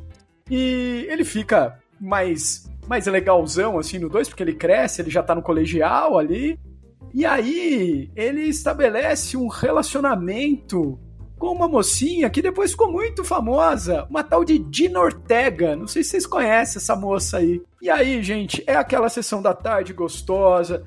e 0.51 1.07
ele 1.09 1.25
fica 1.25 1.79
mais, 2.01 2.71
mais 2.89 3.07
legalzão, 3.07 3.79
assim, 3.79 3.99
no 3.99 4.09
2, 4.09 4.29
porque 4.29 4.43
ele 4.43 4.55
cresce, 4.55 5.03
ele 5.03 5.11
já 5.11 5.23
tá 5.23 5.35
no 5.35 5.43
colegial 5.43 6.19
ali. 6.19 6.59
E 7.15 7.25
aí, 7.25 8.11
ele 8.15 8.43
estabelece 8.43 9.37
um 9.37 9.49
relacionamento 9.49 10.99
com 11.39 11.53
uma 11.53 11.69
mocinha 11.69 12.31
que 12.31 12.43
depois 12.43 12.71
ficou 12.71 12.91
muito 12.91 13.23
famosa, 13.23 14.07
uma 14.09 14.23
tal 14.23 14.45
de 14.45 14.59
Dina 14.59 15.01
Ortega. 15.01 15.77
Não 15.77 15.87
sei 15.87 16.03
se 16.03 16.11
vocês 16.11 16.27
conhecem 16.27 16.79
essa 16.79 16.97
moça 16.97 17.39
aí. 17.39 17.63
E 17.81 17.91
aí, 17.91 18.23
gente, 18.23 18.63
é 18.67 18.75
aquela 18.75 19.09
sessão 19.09 19.43
da 19.43 19.55
tarde 19.55 19.93
gostosa. 19.93 20.85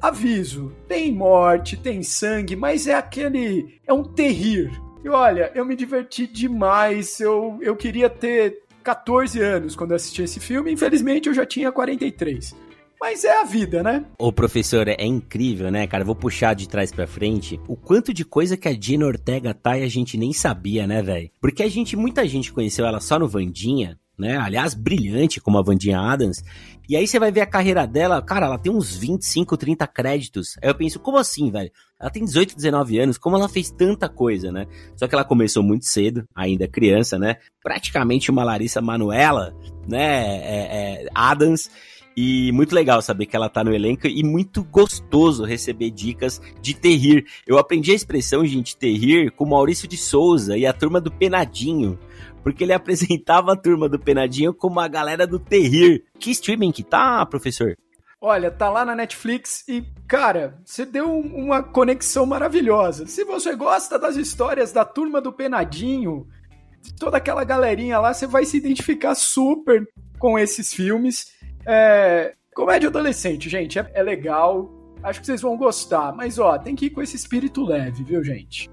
Aviso, 0.00 0.72
tem 0.88 1.12
morte, 1.12 1.76
tem 1.76 2.02
sangue, 2.02 2.56
mas 2.56 2.86
é 2.86 2.94
aquele. 2.94 3.80
É 3.86 3.92
um 3.92 4.04
terrir. 4.04 4.70
E 5.04 5.08
olha, 5.08 5.50
eu 5.54 5.64
me 5.64 5.76
diverti 5.76 6.26
demais. 6.26 7.20
Eu, 7.20 7.58
eu 7.60 7.76
queria 7.76 8.08
ter 8.08 8.62
14 8.82 9.40
anos 9.40 9.76
quando 9.76 9.94
assisti 9.94 10.22
esse 10.22 10.40
filme. 10.40 10.72
Infelizmente, 10.72 11.28
eu 11.28 11.34
já 11.34 11.46
tinha 11.46 11.70
43. 11.70 12.54
Mas 13.00 13.24
é 13.24 13.40
a 13.40 13.44
vida, 13.44 13.82
né? 13.82 14.04
Ô, 14.18 14.30
professor, 14.30 14.86
é 14.86 15.06
incrível, 15.06 15.70
né, 15.70 15.86
cara? 15.86 16.04
Vou 16.04 16.14
puxar 16.14 16.52
de 16.52 16.68
trás 16.68 16.92
para 16.92 17.06
frente. 17.06 17.58
O 17.66 17.74
quanto 17.74 18.12
de 18.12 18.26
coisa 18.26 18.58
que 18.58 18.68
a 18.68 18.76
Dina 18.76 19.06
Ortega 19.06 19.54
tá 19.54 19.78
e 19.78 19.82
a 19.82 19.88
gente 19.88 20.18
nem 20.18 20.34
sabia, 20.34 20.86
né, 20.86 21.02
velho? 21.02 21.30
Porque 21.40 21.62
a 21.62 21.68
gente, 21.68 21.96
muita 21.96 22.28
gente 22.28 22.52
conheceu 22.52 22.84
ela 22.84 23.00
só 23.00 23.18
no 23.18 23.26
Vandinha, 23.26 23.98
né? 24.20 24.36
Aliás, 24.36 24.74
brilhante 24.74 25.40
como 25.40 25.58
a 25.58 25.62
Vandinha 25.62 25.98
Adams. 25.98 26.44
E 26.88 26.96
aí 26.96 27.06
você 27.06 27.18
vai 27.18 27.32
ver 27.32 27.40
a 27.40 27.46
carreira 27.46 27.86
dela, 27.86 28.20
cara, 28.20 28.46
ela 28.46 28.58
tem 28.58 28.72
uns 28.72 28.96
25, 28.96 29.56
30 29.56 29.86
créditos. 29.86 30.56
Aí 30.62 30.68
eu 30.68 30.74
penso, 30.74 30.98
como 30.98 31.18
assim, 31.18 31.50
velho? 31.50 31.70
Ela 31.98 32.10
tem 32.10 32.24
18, 32.24 32.56
19 32.56 32.98
anos, 32.98 33.16
como 33.16 33.36
ela 33.36 33.48
fez 33.48 33.70
tanta 33.70 34.08
coisa, 34.08 34.50
né? 34.50 34.66
Só 34.96 35.06
que 35.06 35.14
ela 35.14 35.24
começou 35.24 35.62
muito 35.62 35.86
cedo, 35.86 36.24
ainda 36.34 36.66
criança, 36.66 37.18
né? 37.18 37.36
Praticamente 37.62 38.30
uma 38.30 38.44
Larissa 38.44 38.80
Manuela, 38.80 39.54
né? 39.88 40.36
É, 40.38 41.04
é, 41.04 41.08
Adams. 41.14 41.70
E 42.16 42.50
muito 42.52 42.74
legal 42.74 43.00
saber 43.00 43.26
que 43.26 43.36
ela 43.36 43.48
tá 43.48 43.62
no 43.62 43.72
elenco 43.72 44.06
e 44.06 44.22
muito 44.24 44.64
gostoso 44.64 45.44
receber 45.44 45.90
dicas 45.90 46.42
de 46.60 46.74
terrir. 46.74 47.24
Eu 47.46 47.56
aprendi 47.56 47.92
a 47.92 47.94
expressão, 47.94 48.44
gente, 48.44 48.76
terrir 48.76 49.30
com 49.30 49.46
Maurício 49.46 49.86
de 49.86 49.96
Souza 49.96 50.58
e 50.58 50.66
a 50.66 50.72
turma 50.72 51.00
do 51.00 51.10
Penadinho. 51.10 51.98
Porque 52.42 52.64
ele 52.64 52.72
apresentava 52.74 53.52
a 53.52 53.56
turma 53.56 53.88
do 53.88 53.98
Penadinho 53.98 54.54
como 54.54 54.80
a 54.80 54.88
galera 54.88 55.26
do 55.26 55.38
terrir. 55.38 56.04
Que 56.18 56.30
streaming 56.30 56.72
que 56.72 56.82
tá, 56.82 57.24
professor? 57.26 57.76
Olha, 58.22 58.50
tá 58.50 58.68
lá 58.68 58.84
na 58.84 58.94
Netflix 58.94 59.66
e, 59.66 59.82
cara, 60.06 60.58
você 60.62 60.84
deu 60.84 61.10
uma 61.10 61.62
conexão 61.62 62.26
maravilhosa. 62.26 63.06
Se 63.06 63.24
você 63.24 63.56
gosta 63.56 63.98
das 63.98 64.16
histórias 64.16 64.72
da 64.72 64.84
turma 64.84 65.22
do 65.22 65.32
Penadinho, 65.32 66.28
toda 66.98 67.16
aquela 67.16 67.44
galerinha 67.44 67.98
lá, 67.98 68.12
você 68.12 68.26
vai 68.26 68.44
se 68.44 68.58
identificar 68.58 69.14
super 69.14 69.88
com 70.18 70.38
esses 70.38 70.72
filmes. 70.74 71.32
É, 71.66 72.34
comédia 72.54 72.90
adolescente, 72.90 73.48
gente, 73.48 73.78
é, 73.78 73.90
é 73.94 74.02
legal. 74.02 74.70
Acho 75.02 75.20
que 75.20 75.26
vocês 75.26 75.40
vão 75.40 75.56
gostar. 75.56 76.12
Mas, 76.14 76.38
ó, 76.38 76.58
tem 76.58 76.76
que 76.76 76.86
ir 76.86 76.90
com 76.90 77.00
esse 77.00 77.16
espírito 77.16 77.64
leve, 77.64 78.04
viu, 78.04 78.22
gente? 78.22 78.68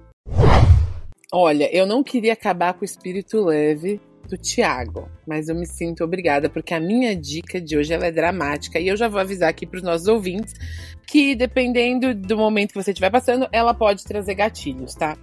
Olha, 1.32 1.70
eu 1.76 1.86
não 1.86 2.04
queria 2.04 2.34
acabar 2.34 2.74
com 2.74 2.82
o 2.82 2.86
espírito 2.86 3.44
leve 3.44 4.00
do 4.30 4.38
Tiago, 4.38 5.10
mas 5.28 5.50
eu 5.50 5.56
me 5.56 5.66
sinto 5.66 6.04
obrigada 6.04 6.50
porque 6.50 6.74
a 6.74 6.80
minha 6.80 7.16
dica 7.16 7.60
de 7.60 7.78
hoje 7.78 7.94
é 7.94 8.12
dramática 8.12 8.80
e 8.80 8.88
eu 8.88 8.96
já 8.96 9.10
vou 9.10 9.20
avisar 9.20 9.50
aqui 9.50 9.66
para 9.66 9.78
os 9.78 9.84
nossos 9.84 10.08
ouvintes 10.08 10.54
que 11.06 11.36
dependendo 11.36 12.14
do 12.14 12.38
momento 12.38 12.70
que 12.70 12.82
você 12.82 12.92
estiver 12.92 13.10
passando, 13.10 13.48
ela 13.52 13.74
pode 13.74 14.04
trazer 14.06 14.36
gatilhos, 14.36 14.94
tá? 14.96 15.18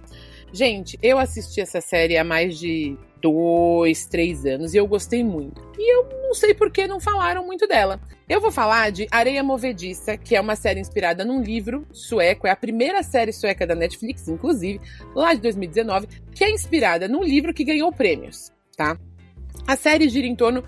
Gente, 0.53 0.97
eu 1.01 1.17
assisti 1.17 1.59
essa 1.59 1.81
série 1.81 2.17
há 2.17 2.23
mais 2.23 2.57
de 2.57 2.95
dois, 3.25 4.05
três 4.05 4.45
anos 4.45 4.75
e 4.75 4.77
eu 4.77 4.85
gostei 4.85 5.23
muito. 5.23 5.59
E 5.79 5.95
eu 5.97 6.07
não 6.21 6.33
sei 6.35 6.53
por 6.53 6.69
que 6.69 6.85
não 6.85 6.99
falaram 6.99 7.43
muito 7.43 7.67
dela. 7.67 7.99
Eu 8.29 8.39
vou 8.39 8.51
falar 8.51 8.91
de 8.91 9.07
Areia 9.09 9.43
Movediça, 9.43 10.15
que 10.15 10.35
é 10.35 10.41
uma 10.41 10.55
série 10.55 10.79
inspirada 10.79 11.25
num 11.25 11.41
livro 11.41 11.87
sueco, 11.91 12.45
é 12.45 12.51
a 12.51 12.55
primeira 12.55 13.01
série 13.01 13.33
sueca 13.33 13.65
da 13.65 13.73
Netflix, 13.73 14.27
inclusive, 14.27 14.79
lá 15.15 15.33
de 15.33 15.41
2019, 15.41 16.07
que 16.35 16.43
é 16.43 16.51
inspirada 16.51 17.07
num 17.07 17.23
livro 17.23 17.51
que 17.51 17.63
ganhou 17.63 17.91
prêmios, 17.91 18.51
tá? 18.77 18.95
A 19.65 19.75
série 19.75 20.07
gira 20.07 20.27
em 20.27 20.35
torno 20.35 20.63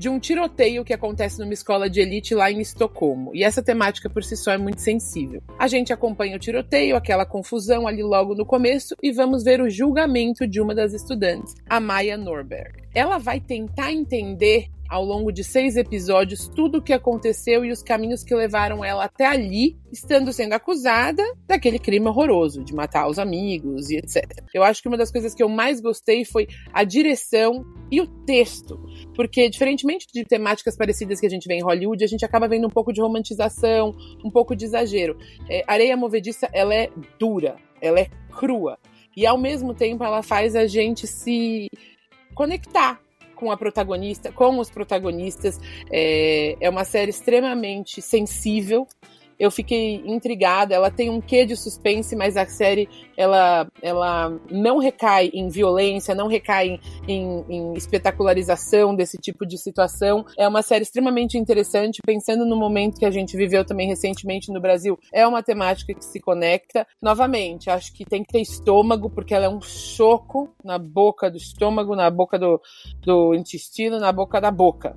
de 0.00 0.08
um 0.08 0.18
tiroteio 0.18 0.82
que 0.82 0.94
acontece 0.94 1.38
numa 1.38 1.52
escola 1.52 1.90
de 1.90 2.00
elite 2.00 2.34
lá 2.34 2.50
em 2.50 2.58
Estocolmo. 2.58 3.32
E 3.34 3.44
essa 3.44 3.62
temática 3.62 4.08
por 4.08 4.24
si 4.24 4.34
só 4.34 4.50
é 4.50 4.56
muito 4.56 4.80
sensível. 4.80 5.42
A 5.58 5.68
gente 5.68 5.92
acompanha 5.92 6.36
o 6.36 6.38
tiroteio, 6.38 6.96
aquela 6.96 7.26
confusão 7.26 7.86
ali 7.86 8.02
logo 8.02 8.34
no 8.34 8.46
começo, 8.46 8.96
e 9.02 9.12
vamos 9.12 9.44
ver 9.44 9.60
o 9.60 9.68
julgamento 9.68 10.46
de 10.46 10.58
uma 10.58 10.74
das 10.74 10.94
estudantes, 10.94 11.54
a 11.68 11.78
Maya 11.78 12.16
Norberg. 12.16 12.82
Ela 12.94 13.18
vai 13.18 13.40
tentar 13.40 13.92
entender 13.92 14.70
ao 14.90 15.04
longo 15.04 15.30
de 15.30 15.44
seis 15.44 15.76
episódios 15.76 16.48
tudo 16.48 16.78
o 16.78 16.82
que 16.82 16.92
aconteceu 16.92 17.64
e 17.64 17.70
os 17.70 17.80
caminhos 17.80 18.24
que 18.24 18.34
levaram 18.34 18.84
ela 18.84 19.04
até 19.04 19.24
ali, 19.24 19.78
estando 19.92 20.32
sendo 20.32 20.52
acusada 20.54 21.22
daquele 21.46 21.78
crime 21.78 22.08
horroroso, 22.08 22.64
de 22.64 22.74
matar 22.74 23.08
os 23.08 23.18
amigos 23.18 23.88
e 23.88 23.96
etc. 23.96 24.42
Eu 24.52 24.64
acho 24.64 24.82
que 24.82 24.88
uma 24.88 24.96
das 24.96 25.12
coisas 25.12 25.32
que 25.32 25.42
eu 25.42 25.48
mais 25.48 25.80
gostei 25.80 26.24
foi 26.24 26.48
a 26.72 26.82
direção 26.82 27.64
e 27.88 28.00
o 28.00 28.06
texto, 28.24 28.78
porque 29.14 29.48
diferentemente 29.48 30.06
de 30.12 30.24
temáticas 30.24 30.76
parecidas 30.76 31.20
que 31.20 31.26
a 31.26 31.30
gente 31.30 31.46
vê 31.46 31.54
em 31.54 31.62
Hollywood, 31.62 32.02
a 32.02 32.08
gente 32.08 32.24
acaba 32.24 32.48
vendo 32.48 32.66
um 32.66 32.70
pouco 32.70 32.92
de 32.92 33.00
romantização, 33.00 33.94
um 34.24 34.30
pouco 34.30 34.56
de 34.56 34.64
exagero. 34.64 35.16
É, 35.48 35.62
Areia 35.68 35.96
Movediça, 35.96 36.48
ela 36.52 36.74
é 36.74 36.90
dura, 37.16 37.56
ela 37.80 38.00
é 38.00 38.08
crua. 38.36 38.76
E 39.16 39.24
ao 39.24 39.38
mesmo 39.38 39.72
tempo 39.72 40.02
ela 40.02 40.22
faz 40.22 40.56
a 40.56 40.66
gente 40.66 41.06
se 41.06 41.68
conectar 42.34 43.00
com 43.40 43.50
a 43.50 43.56
protagonista, 43.56 44.30
com 44.30 44.58
os 44.58 44.70
protagonistas. 44.70 45.58
É, 45.90 46.56
é 46.60 46.68
uma 46.68 46.84
série 46.84 47.10
extremamente 47.10 48.02
sensível 48.02 48.86
eu 49.40 49.50
fiquei 49.50 50.02
intrigada. 50.04 50.74
Ela 50.74 50.90
tem 50.90 51.08
um 51.08 51.20
quê 51.20 51.46
de 51.46 51.56
suspense, 51.56 52.14
mas 52.14 52.36
a 52.36 52.44
série 52.44 52.86
ela, 53.16 53.66
ela 53.80 54.38
não 54.50 54.78
recai 54.78 55.30
em 55.32 55.48
violência, 55.48 56.14
não 56.14 56.28
recai 56.28 56.78
em, 57.08 57.44
em, 57.48 57.72
espetacularização 57.72 58.94
desse 58.94 59.16
tipo 59.16 59.46
de 59.46 59.56
situação. 59.56 60.26
É 60.36 60.46
uma 60.46 60.60
série 60.60 60.82
extremamente 60.82 61.38
interessante, 61.38 62.02
pensando 62.04 62.44
no 62.44 62.54
momento 62.54 62.98
que 62.98 63.06
a 63.06 63.10
gente 63.10 63.34
viveu 63.34 63.64
também 63.64 63.88
recentemente 63.88 64.52
no 64.52 64.60
Brasil. 64.60 64.98
É 65.12 65.26
uma 65.26 65.42
temática 65.42 65.94
que 65.94 66.04
se 66.04 66.20
conecta. 66.20 66.86
Novamente, 67.00 67.70
acho 67.70 67.94
que 67.94 68.04
tem 68.04 68.22
que 68.22 68.32
ter 68.32 68.42
estômago, 68.42 69.08
porque 69.08 69.34
ela 69.34 69.46
é 69.46 69.48
um 69.48 69.62
choco 69.62 70.54
na 70.62 70.78
boca 70.78 71.30
do 71.30 71.38
estômago, 71.38 71.96
na 71.96 72.10
boca 72.10 72.38
do, 72.38 72.60
do 73.00 73.34
intestino, 73.34 73.98
na 73.98 74.12
boca 74.12 74.38
da 74.38 74.50
boca. 74.50 74.94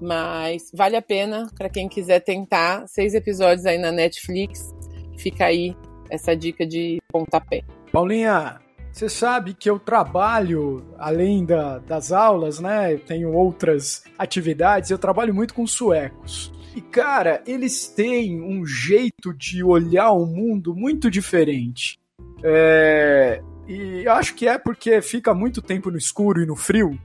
Mas 0.00 0.70
vale 0.74 0.96
a 0.96 1.02
pena 1.02 1.48
para 1.56 1.68
quem 1.68 1.88
quiser 1.88 2.20
tentar. 2.20 2.86
Seis 2.88 3.14
episódios 3.14 3.66
aí 3.66 3.78
na 3.78 3.92
Netflix. 3.92 4.74
Fica 5.18 5.46
aí 5.46 5.76
essa 6.08 6.34
dica 6.34 6.66
de 6.66 6.98
pontapé. 7.12 7.62
Paulinha, 7.92 8.60
você 8.92 9.08
sabe 9.08 9.54
que 9.54 9.68
eu 9.68 9.78
trabalho, 9.78 10.84
além 10.98 11.44
da, 11.44 11.78
das 11.78 12.12
aulas, 12.12 12.58
né? 12.58 12.94
Eu 12.94 12.98
tenho 13.00 13.32
outras 13.32 14.02
atividades, 14.18 14.90
eu 14.90 14.98
trabalho 14.98 15.34
muito 15.34 15.54
com 15.54 15.66
suecos. 15.66 16.52
E, 16.74 16.80
cara, 16.80 17.42
eles 17.46 17.88
têm 17.88 18.40
um 18.40 18.64
jeito 18.64 19.34
de 19.34 19.62
olhar 19.62 20.12
o 20.12 20.26
mundo 20.26 20.74
muito 20.74 21.10
diferente. 21.10 21.98
É... 22.42 23.42
E 23.68 24.06
acho 24.08 24.34
que 24.34 24.48
é 24.48 24.58
porque 24.58 25.00
fica 25.00 25.32
muito 25.32 25.62
tempo 25.62 25.90
no 25.90 25.98
escuro 25.98 26.42
e 26.42 26.46
no 26.46 26.56
frio 26.56 26.98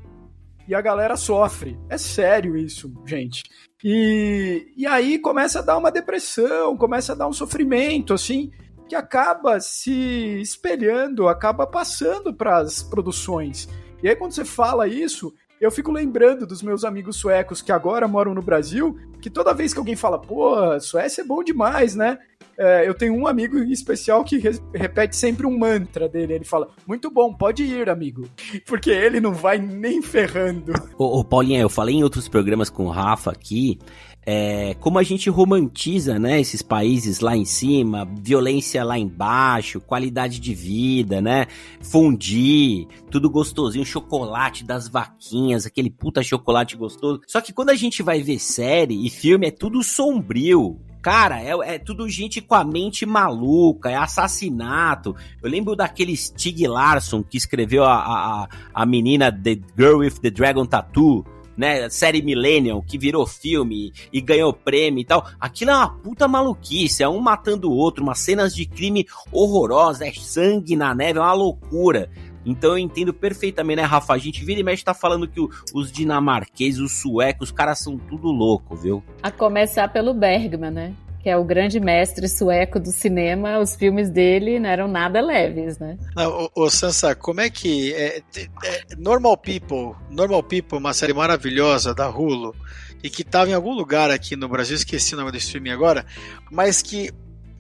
e 0.68 0.76
a 0.76 0.82
galera 0.82 1.16
sofre. 1.16 1.78
É 1.90 1.98
sério 1.98 2.58
isso, 2.58 2.92
gente. 3.06 3.44
E, 3.84 4.68
e 4.76 4.88
aí 4.88 5.20
começa 5.20 5.60
a 5.60 5.62
dar 5.62 5.78
uma 5.78 5.92
depressão, 5.92 6.76
começa 6.76 7.14
a 7.14 7.16
dar 7.16 7.28
um 7.28 7.34
sofrimento, 7.34 8.14
assim, 8.14 8.52
que 8.88 8.96
acaba 8.96 9.60
se 9.60 10.40
espelhando, 10.42 11.28
acaba 11.28 11.68
passando 11.68 12.34
para 12.34 12.58
as 12.58 12.82
produções. 12.82 13.68
E 14.02 14.10
aí 14.10 14.16
quando 14.16 14.32
você 14.32 14.46
fala 14.46 14.88
isso, 14.88 15.34
eu 15.60 15.72
fico 15.72 15.92
lembrando 15.92 16.46
dos 16.46 16.62
meus 16.62 16.84
amigos 16.84 17.16
suecos 17.16 17.62
que 17.62 17.72
agora 17.72 18.08
moram 18.08 18.34
no 18.34 18.42
Brasil, 18.42 18.98
que 19.22 19.30
toda 19.30 19.54
vez 19.54 19.74
que 19.74 19.80
alguém 19.80 19.96
fala, 19.96 20.20
pô, 20.20 20.80
Suécia 20.80 21.22
é 21.22 21.26
bom 21.26 21.44
demais, 21.44 21.96
né? 21.96 22.20
É, 22.58 22.88
eu 22.88 22.94
tenho 22.94 23.14
um 23.14 23.28
amigo 23.28 23.58
especial 23.58 24.24
que 24.24 24.38
re 24.38 24.60
repete 24.74 25.16
sempre 25.16 25.46
um 25.46 25.58
mantra 25.58 26.08
dele. 26.08 26.34
Ele 26.34 26.46
fala: 26.46 26.70
Muito 26.88 27.10
bom, 27.12 27.34
pode 27.34 27.64
ir, 27.64 27.90
amigo. 27.90 28.28
Porque 28.66 28.90
ele 28.90 29.20
não 29.20 29.34
vai 29.34 29.58
nem 29.58 30.02
ferrando. 30.02 30.74
Ô, 30.98 31.20
ô 31.20 31.24
Paulinha, 31.24 31.62
eu 31.62 31.70
falei 31.70 31.96
em 31.96 32.04
outros 32.04 32.28
programas 32.28 32.70
com 32.70 32.86
o 32.86 32.90
Rafa 32.90 33.32
aqui. 33.32 33.80
É, 34.28 34.74
como 34.80 34.98
a 34.98 35.04
gente 35.04 35.30
romantiza, 35.30 36.18
né, 36.18 36.42
esses 36.42 36.64
países 36.64 37.20
lá 37.20 37.38
em 37.38 37.46
cima, 37.46 38.10
violência 38.20 38.84
lá 38.84 38.98
embaixo, 38.98 39.80
qualidade 39.80 40.40
de 40.40 40.56
vida, 40.56 41.22
né, 41.22 41.46
fundir, 41.80 42.88
tudo 43.12 43.30
gostosinho, 43.30 43.86
chocolate 43.86 44.64
das 44.64 44.88
vaquinhas, 44.88 45.68
aquele 45.68 45.92
puta 45.92 46.24
chocolate 46.24 46.76
gostoso. 46.76 47.22
Só 47.28 47.40
que 47.40 47.54
quando 47.54 47.70
a 47.70 47.76
gente 47.76 48.02
vai 48.02 48.24
ver 48.24 48.40
série 48.40 49.06
e 49.06 49.12
filme 49.12 49.46
é 49.46 49.52
tudo 49.52 49.84
sombrio, 49.84 50.80
Cara, 51.06 51.40
é, 51.40 51.76
é, 51.76 51.78
tudo 51.78 52.10
gente 52.10 52.42
com 52.42 52.56
a 52.56 52.64
mente 52.64 53.06
maluca, 53.06 53.92
é 53.92 53.96
assassinato. 53.96 55.16
Eu 55.40 55.48
lembro 55.48 55.76
daquele 55.76 56.18
Stig 56.18 56.66
Larsson 56.66 57.22
que 57.22 57.38
escreveu 57.38 57.84
a, 57.84 57.94
a, 57.94 58.50
a 58.74 58.86
menina 58.88 59.32
The 59.32 59.60
Girl 59.78 60.00
with 60.00 60.20
the 60.20 60.32
Dragon 60.32 60.66
Tattoo 60.66 61.24
né, 61.56 61.88
série 61.92 62.24
Millennium, 62.24 62.82
que 62.82 62.98
virou 62.98 63.28
filme 63.28 63.94
e 64.12 64.20
ganhou 64.20 64.52
prêmio 64.52 65.00
e 65.00 65.06
tal. 65.06 65.30
Aquilo 65.40 65.70
é 65.70 65.76
uma 65.76 65.90
puta 65.90 66.28
maluquice, 66.28 67.04
é 67.04 67.08
um 67.08 67.20
matando 67.20 67.70
o 67.70 67.76
outro, 67.76 68.04
umas 68.04 68.18
cenas 68.18 68.56
de 68.56 68.66
crime 68.66 69.06
horrorosas, 69.32 70.02
é 70.02 70.12
sangue 70.12 70.76
na 70.76 70.96
neve, 70.96 71.20
é 71.20 71.22
uma 71.22 71.34
loucura. 71.34 72.10
Então 72.46 72.72
eu 72.72 72.78
entendo 72.78 73.14
perfeitamente, 73.14 73.78
né, 73.78 73.84
Rafa? 73.84 74.14
A 74.14 74.18
gente 74.18 74.46
vira 74.46 74.60
e 74.60 74.64
mexe 74.64 74.84
tá 74.84 74.94
falando 74.94 75.28
que 75.28 75.40
o, 75.40 75.50
os 75.74 75.92
dinamarqueses, 75.92 76.80
os 76.80 76.92
suecos, 77.02 77.50
os 77.50 77.56
caras 77.56 77.80
são 77.80 77.98
tudo 77.98 78.28
louco, 78.28 78.76
viu? 78.76 79.04
A 79.24 79.32
começar 79.32 79.88
pelo 79.88 80.14
Bergman, 80.14 80.72
né? 80.72 80.96
que 81.26 81.30
é 81.32 81.36
o 81.36 81.44
grande 81.44 81.80
mestre 81.80 82.30
sueco 82.30 82.80
do 82.80 82.92
cinema, 82.92 83.58
os 83.58 83.76
filmes 83.76 84.12
dele 84.12 84.60
não 84.60 84.70
eram 84.70 84.88
nada 84.88 85.20
leves, 85.20 85.80
né? 85.80 85.98
Não, 86.16 86.52
ô, 86.54 86.70
Sansa, 86.70 87.16
como 87.16 87.42
é 87.42 87.50
que. 87.50 87.92
É, 87.96 88.22
é, 88.64 88.96
Normal 88.96 89.36
People, 89.36 89.96
Normal 90.12 90.44
People, 90.44 90.78
uma 90.78 90.94
série 90.94 91.16
maravilhosa 91.16 91.96
da 91.96 92.08
Hulu, 92.08 92.54
e 93.02 93.10
que 93.10 93.24
estava 93.24 93.50
em 93.50 93.56
algum 93.56 93.74
lugar 93.74 94.12
aqui 94.12 94.36
no 94.36 94.48
Brasil, 94.48 94.76
esqueci 94.76 95.16
o 95.16 95.18
nome 95.18 95.32
do 95.32 95.38
streaming 95.38 95.72
agora, 95.72 96.06
mas 96.52 96.84
que 96.84 97.10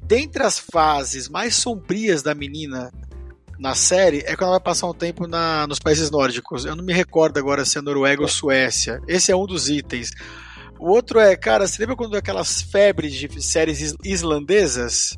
dentre 0.03 0.43
as 0.43 0.59
fases 0.59 1.27
mais 1.27 1.55
sombrias 1.55 2.21
da 2.21 2.35
menina 2.35 2.91
na 3.59 3.73
série 3.75 4.19
é 4.19 4.35
quando 4.35 4.43
ela 4.49 4.51
vai 4.51 4.59
passar 4.59 4.87
um 4.87 4.93
tempo 4.93 5.27
na, 5.27 5.65
nos 5.67 5.79
países 5.79 6.09
nórdicos. 6.11 6.65
Eu 6.65 6.75
não 6.75 6.83
me 6.83 6.93
recordo 6.93 7.37
agora 7.37 7.63
se 7.65 7.77
é 7.77 7.81
Noruega 7.81 8.21
ou 8.21 8.27
Suécia. 8.27 9.01
Esse 9.07 9.31
é 9.31 9.35
um 9.35 9.45
dos 9.45 9.69
itens. 9.69 10.11
O 10.79 10.89
outro 10.89 11.19
é, 11.19 11.35
cara, 11.35 11.65
você 11.67 11.81
lembra 11.81 11.95
quando 11.95 12.15
aquelas 12.17 12.61
febres 12.61 13.13
de 13.13 13.41
séries 13.41 13.79
is- 13.81 13.95
islandesas? 14.03 15.17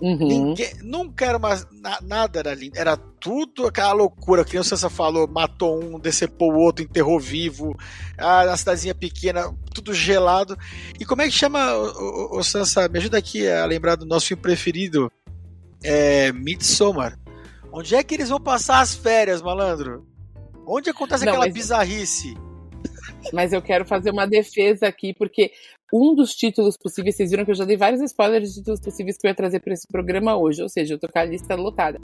Uhum. 0.00 0.26
Ninguém, 0.28 0.72
nunca 0.82 1.24
era 1.26 1.38
uma, 1.38 1.54
na- 1.80 1.98
nada 2.02 2.38
era 2.40 2.54
lindo. 2.54 2.76
Era 2.78 2.96
tudo 2.96 3.66
aquela 3.66 3.92
loucura. 3.92 4.44
Que 4.44 4.58
o 4.58 4.64
Sansa 4.64 4.88
falou, 4.90 5.26
matou 5.28 5.82
um, 5.82 5.98
decepou 5.98 6.52
o 6.52 6.58
outro, 6.58 6.84
enterrou 6.84 7.18
vivo. 7.18 7.76
Ah, 8.18 8.44
na 8.44 8.56
cidadezinha 8.56 8.94
pequena, 8.94 9.52
tudo 9.72 9.92
gelado. 9.92 10.56
E 10.98 11.04
como 11.04 11.22
é 11.22 11.26
que 11.26 11.32
chama, 11.32 11.74
o, 11.74 12.36
o, 12.36 12.38
o 12.38 12.42
Sansa? 12.44 12.88
Me 12.88 12.98
ajuda 12.98 13.18
aqui 13.18 13.48
a 13.48 13.64
lembrar 13.66 13.96
do 13.96 14.06
nosso 14.06 14.26
filme 14.28 14.42
preferido. 14.42 15.10
É 15.82 16.32
Midsommar. 16.32 17.18
Onde 17.76 17.96
é 17.96 18.04
que 18.04 18.14
eles 18.14 18.28
vão 18.28 18.40
passar 18.40 18.80
as 18.80 18.94
férias, 18.94 19.42
malandro? 19.42 20.06
Onde 20.64 20.90
acontece 20.90 21.24
Não, 21.24 21.32
aquela 21.32 21.46
mas- 21.46 21.54
bizarrice? 21.54 22.34
Mas 23.32 23.52
eu 23.52 23.60
quero 23.60 23.84
fazer 23.84 24.10
uma 24.10 24.26
defesa 24.26 24.86
aqui, 24.86 25.12
porque 25.12 25.50
um 25.92 26.14
dos 26.14 26.34
títulos 26.34 26.76
possíveis, 26.76 27.16
vocês 27.16 27.30
viram 27.30 27.44
que 27.44 27.50
eu 27.50 27.54
já 27.54 27.64
dei 27.64 27.76
vários 27.76 28.00
spoilers 28.02 28.50
de 28.50 28.60
títulos 28.60 28.80
possíveis 28.80 29.16
que 29.18 29.26
eu 29.26 29.30
ia 29.30 29.34
trazer 29.34 29.60
para 29.60 29.72
esse 29.72 29.88
programa 29.88 30.36
hoje, 30.36 30.62
ou 30.62 30.68
seja, 30.68 30.94
eu 30.94 30.98
tô 30.98 31.08
com 31.08 31.18
a 31.18 31.24
lista 31.24 31.54
lotada. 31.56 32.00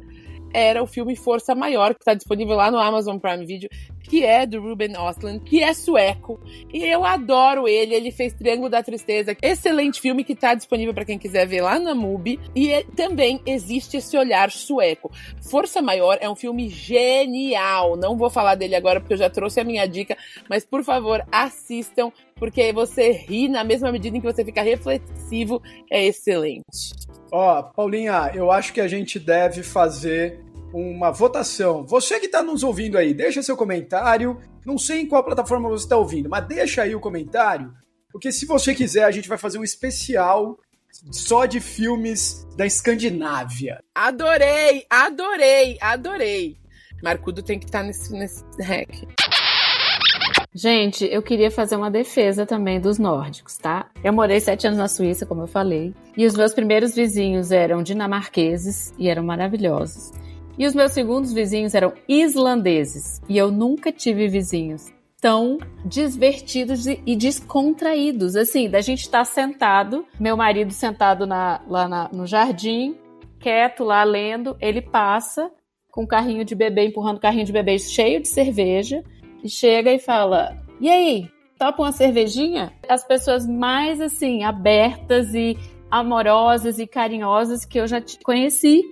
Era 0.53 0.83
o 0.83 0.87
filme 0.87 1.15
Força 1.17 1.55
Maior, 1.55 1.95
que 1.95 2.01
está 2.01 2.15
disponível 2.15 2.57
lá 2.57 2.71
no 2.71 2.79
Amazon 2.79 3.19
Prime 3.19 3.47
Video, 3.47 3.69
que 4.03 4.25
é 4.25 4.45
do 4.47 4.61
Ruben 4.61 4.93
Östlund, 4.97 5.41
que 5.45 5.63
é 5.63 5.73
sueco. 5.73 6.41
E 6.73 6.85
eu 6.85 7.05
adoro 7.05 7.69
ele, 7.69 7.95
ele 7.95 8.11
fez 8.11 8.33
Triângulo 8.33 8.69
da 8.69 8.83
Tristeza. 8.83 9.37
Excelente 9.41 10.01
filme 10.01 10.25
que 10.25 10.33
está 10.33 10.55
disponível 10.55 10.93
para 10.93 11.05
quem 11.05 11.19
quiser 11.19 11.47
ver 11.47 11.63
lá 11.63 11.79
na 11.79 11.95
MUBI. 11.95 12.41
E 12.55 12.73
é- 12.73 12.85
também 12.97 13.41
existe 13.47 13.97
esse 13.99 14.17
olhar 14.17 14.51
sueco. 14.51 15.11
Força 15.41 15.81
Maior 15.81 16.19
é 16.21 16.29
um 16.29 16.35
filme 16.35 16.69
genial. 16.69 17.97
Não 17.97 18.17
vou 18.17 18.31
falar 18.31 18.55
dele 18.57 18.75
agora 18.75 19.01
porque 19.01 19.15
eu 19.15 19.19
já 19.19 19.31
trouxe 19.31 19.61
a 19.61 19.65
minha 19.65 19.87
dica, 19.87 20.17
mas 20.49 20.65
por 20.65 20.83
favor, 20.83 21.25
assistam, 21.31 22.11
porque 22.41 22.73
você 22.73 23.13
ri 23.13 23.49
na 23.49 23.63
mesma 23.63 23.93
medida 23.93 24.17
em 24.17 24.21
que 24.21 24.27
você 24.27 24.43
fica 24.43 24.63
reflexivo, 24.63 25.63
é 25.91 26.07
excelente. 26.07 26.95
Ó, 27.31 27.63
Paulinha, 27.63 28.33
eu 28.35 28.51
acho 28.51 28.73
que 28.73 28.81
a 28.81 28.89
gente 28.89 29.21
deve 29.21 29.63
fazer 29.63 30.41
uma 30.73 31.11
votação. 31.13 31.85
Você 31.87 32.19
que 32.19 32.27
está 32.27 32.43
nos 32.43 32.65
ouvindo 32.65 32.97
aí, 32.97 33.13
deixa 33.13 33.43
seu 33.43 33.57
comentário. 33.57 34.41
Não 34.65 34.79
sei 34.79 35.01
em 35.03 35.07
qual 35.07 35.23
plataforma 35.23 35.69
você 35.69 35.85
está 35.85 35.97
ouvindo, 35.97 36.29
mas 36.29 36.47
deixa 36.49 36.83
aí 36.83 36.95
o 36.95 37.01
comentário, 37.01 37.73
porque 38.11 38.33
se 38.33 38.47
você 38.47 38.75
quiser, 38.75 39.05
a 39.05 39.11
gente 39.11 39.29
vai 39.29 39.39
fazer 39.39 39.59
um 39.59 39.65
especial 39.65 40.59
só 41.13 41.47
de 41.47 41.61
filmes 41.61 42.47
da 42.57 42.67
Escandinávia. 42.67 43.83
Adorei, 43.95 44.85
adorei, 44.91 45.79
adorei. 45.81 46.57
Marcudo 47.03 47.43
tem 47.43 47.59
que 47.59 47.67
estar 47.67 47.83
nesse, 47.83 48.13
nesse 48.13 48.45
hack. 48.61 48.91
Gente, 50.53 51.05
eu 51.05 51.23
queria 51.23 51.51
fazer 51.51 51.77
uma 51.77 51.91
defesa 51.91 52.45
também 52.45 52.81
dos 52.81 52.99
nórdicos, 52.99 53.57
tá? 53.57 53.89
Eu 54.03 54.13
morei 54.13 54.41
sete 54.41 54.67
anos 54.67 54.79
na 54.79 54.89
Suíça, 54.89 55.25
como 55.25 55.43
eu 55.43 55.47
falei, 55.47 55.95
e 56.17 56.27
os 56.27 56.37
meus 56.37 56.53
primeiros 56.53 56.93
vizinhos 56.95 57.53
eram 57.53 57.85
dinamarqueses 57.85 58.93
e 58.99 59.09
eram 59.09 59.23
maravilhosos. 59.23 60.11
E 60.59 60.67
os 60.67 60.75
meus 60.75 60.91
segundos 60.93 61.33
vizinhos 61.33 61.73
eram 61.73 61.93
islandeses, 62.09 63.23
e 63.29 63.39
eu 63.39 63.53
nunca 63.53 63.93
tive 63.93 64.27
vizinhos 64.27 64.93
tão 65.21 65.59
divertidos 65.85 66.87
e 66.87 67.15
descontraídos, 67.15 68.35
assim, 68.35 68.69
da 68.69 68.81
gente 68.81 69.03
estar 69.03 69.25
sentado, 69.25 70.05
meu 70.19 70.37
marido 70.37 70.73
sentado 70.73 71.27
na- 71.27 71.61
lá 71.69 71.87
na- 71.87 72.09
no 72.11 72.27
jardim, 72.27 72.97
quieto 73.39 73.85
lá 73.85 74.03
lendo, 74.03 74.57
ele 74.61 74.83
passa 74.83 75.49
com 75.93 76.03
um 76.03 76.07
carrinho 76.07 76.45
de 76.45 76.55
bebê, 76.55 76.87
empurrando 76.87 77.19
o 77.19 77.21
carrinho 77.21 77.45
de 77.45 77.53
bebê 77.53 77.79
cheio 77.79 78.21
de 78.21 78.29
cerveja, 78.29 79.05
e 79.43 79.49
chega 79.49 79.93
e 79.93 79.99
fala: 79.99 80.57
E 80.81 80.89
aí, 80.89 81.29
topa 81.59 81.83
uma 81.83 81.93
cervejinha? 81.93 82.73
As 82.89 83.05
pessoas 83.05 83.47
mais 83.47 84.01
assim, 84.01 84.45
abertas 84.45 85.35
e 85.35 85.59
amorosas 85.91 86.79
e 86.79 86.87
carinhosas 86.87 87.65
que 87.65 87.79
eu 87.79 87.87
já 87.87 88.03
conheci 88.25 88.83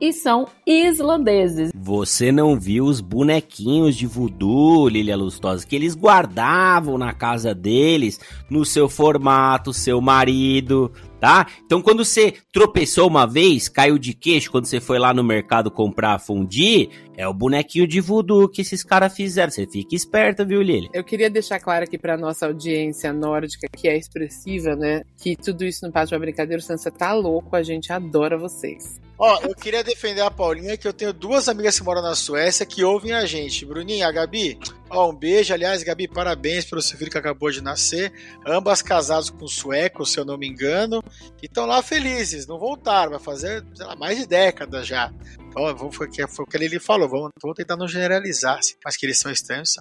e 0.00 0.12
são 0.12 0.46
islandeses. 0.66 1.70
Você 1.74 2.30
não 2.30 2.58
viu 2.58 2.84
os 2.84 3.00
bonequinhos 3.00 3.96
de 3.96 4.06
voodoo, 4.06 4.88
Lilia 4.88 5.16
Lustosa, 5.16 5.66
que 5.66 5.74
eles 5.74 5.94
guardavam 5.94 6.98
na 6.98 7.12
casa 7.12 7.54
deles, 7.54 8.20
no 8.50 8.64
seu 8.64 8.88
formato, 8.88 9.72
seu 9.72 10.00
marido, 10.00 10.92
tá? 11.20 11.46
Então 11.64 11.82
quando 11.82 12.04
você 12.04 12.34
tropeçou 12.52 13.08
uma 13.08 13.26
vez, 13.26 13.68
caiu 13.68 13.98
de 13.98 14.12
queixo 14.12 14.50
quando 14.50 14.66
você 14.66 14.80
foi 14.80 14.98
lá 14.98 15.12
no 15.12 15.24
mercado 15.24 15.70
comprar 15.70 16.18
fundi, 16.18 16.90
é 17.16 17.26
o 17.26 17.32
bonequinho 17.32 17.86
de 17.86 18.00
voodoo 18.00 18.48
que 18.48 18.60
esses 18.60 18.84
caras 18.84 19.14
fizeram. 19.14 19.50
Você 19.50 19.66
fica 19.66 19.94
esperta, 19.94 20.44
viu, 20.44 20.60
Lilia? 20.60 20.90
Eu 20.92 21.02
queria 21.02 21.30
deixar 21.30 21.58
claro 21.58 21.84
aqui 21.84 21.96
para 21.96 22.16
nossa 22.16 22.46
audiência 22.46 23.12
nórdica, 23.12 23.66
que 23.74 23.88
é 23.88 23.96
expressiva, 23.96 24.76
né? 24.76 25.02
Que 25.16 25.34
tudo 25.34 25.64
isso 25.64 25.80
não 25.82 25.90
passa 25.90 26.08
de 26.08 26.14
uma 26.14 26.20
brincadeira. 26.20 26.60
O 26.60 26.64
Sansa 26.64 26.90
tá 26.90 27.14
louco, 27.14 27.56
a 27.56 27.62
gente 27.62 27.90
adora 27.90 28.36
vocês. 28.36 29.00
Ó, 29.18 29.40
eu 29.40 29.54
queria 29.54 29.82
defender 29.82 30.20
a 30.20 30.30
Paulinha, 30.30 30.76
que 30.76 30.86
eu 30.86 30.92
tenho 30.92 31.12
duas 31.12 31.48
amigas 31.48 31.78
que 31.78 31.84
moram 31.84 32.02
na 32.02 32.14
Suécia 32.14 32.66
que 32.66 32.84
ouvem 32.84 33.12
a 33.12 33.24
gente. 33.24 33.64
Bruninha, 33.64 34.06
a 34.06 34.12
Gabi, 34.12 34.58
ó, 34.90 35.10
um 35.10 35.14
beijo. 35.14 35.52
Aliás, 35.52 35.82
Gabi, 35.82 36.08
parabéns 36.08 36.64
pelo 36.64 36.80
seu 36.82 36.98
filho 36.98 37.10
que 37.10 37.18
acabou 37.18 37.50
de 37.50 37.62
nascer. 37.62 38.12
Ambas 38.46 38.82
casadas 38.82 39.30
com 39.30 39.46
suecos, 39.46 40.12
se 40.12 40.18
eu 40.18 40.24
não 40.24 40.36
me 40.38 40.46
engano. 40.48 41.02
E 41.42 41.46
estão 41.46 41.66
lá 41.66 41.82
felizes, 41.82 42.46
não 42.46 42.58
voltaram, 42.58 43.10
vai 43.10 43.20
fazer, 43.20 43.64
sei 43.74 43.86
lá, 43.86 43.96
mais 43.96 44.18
de 44.18 44.26
décadas 44.26 44.86
já. 44.86 45.12
Então, 45.48 45.74
vamos, 45.76 45.96
foi, 45.96 46.06
o 46.06 46.10
que- 46.10 46.26
foi 46.26 46.44
o 46.44 46.48
que 46.48 46.56
ele 46.56 46.78
falou, 46.80 47.08
vamos, 47.08 47.30
vamos 47.42 47.56
tentar 47.56 47.76
não 47.76 47.88
generalizar, 47.88 48.58
mas 48.84 48.96
que 48.96 49.06
eles 49.06 49.18
são 49.18 49.30
estranhos. 49.32 49.74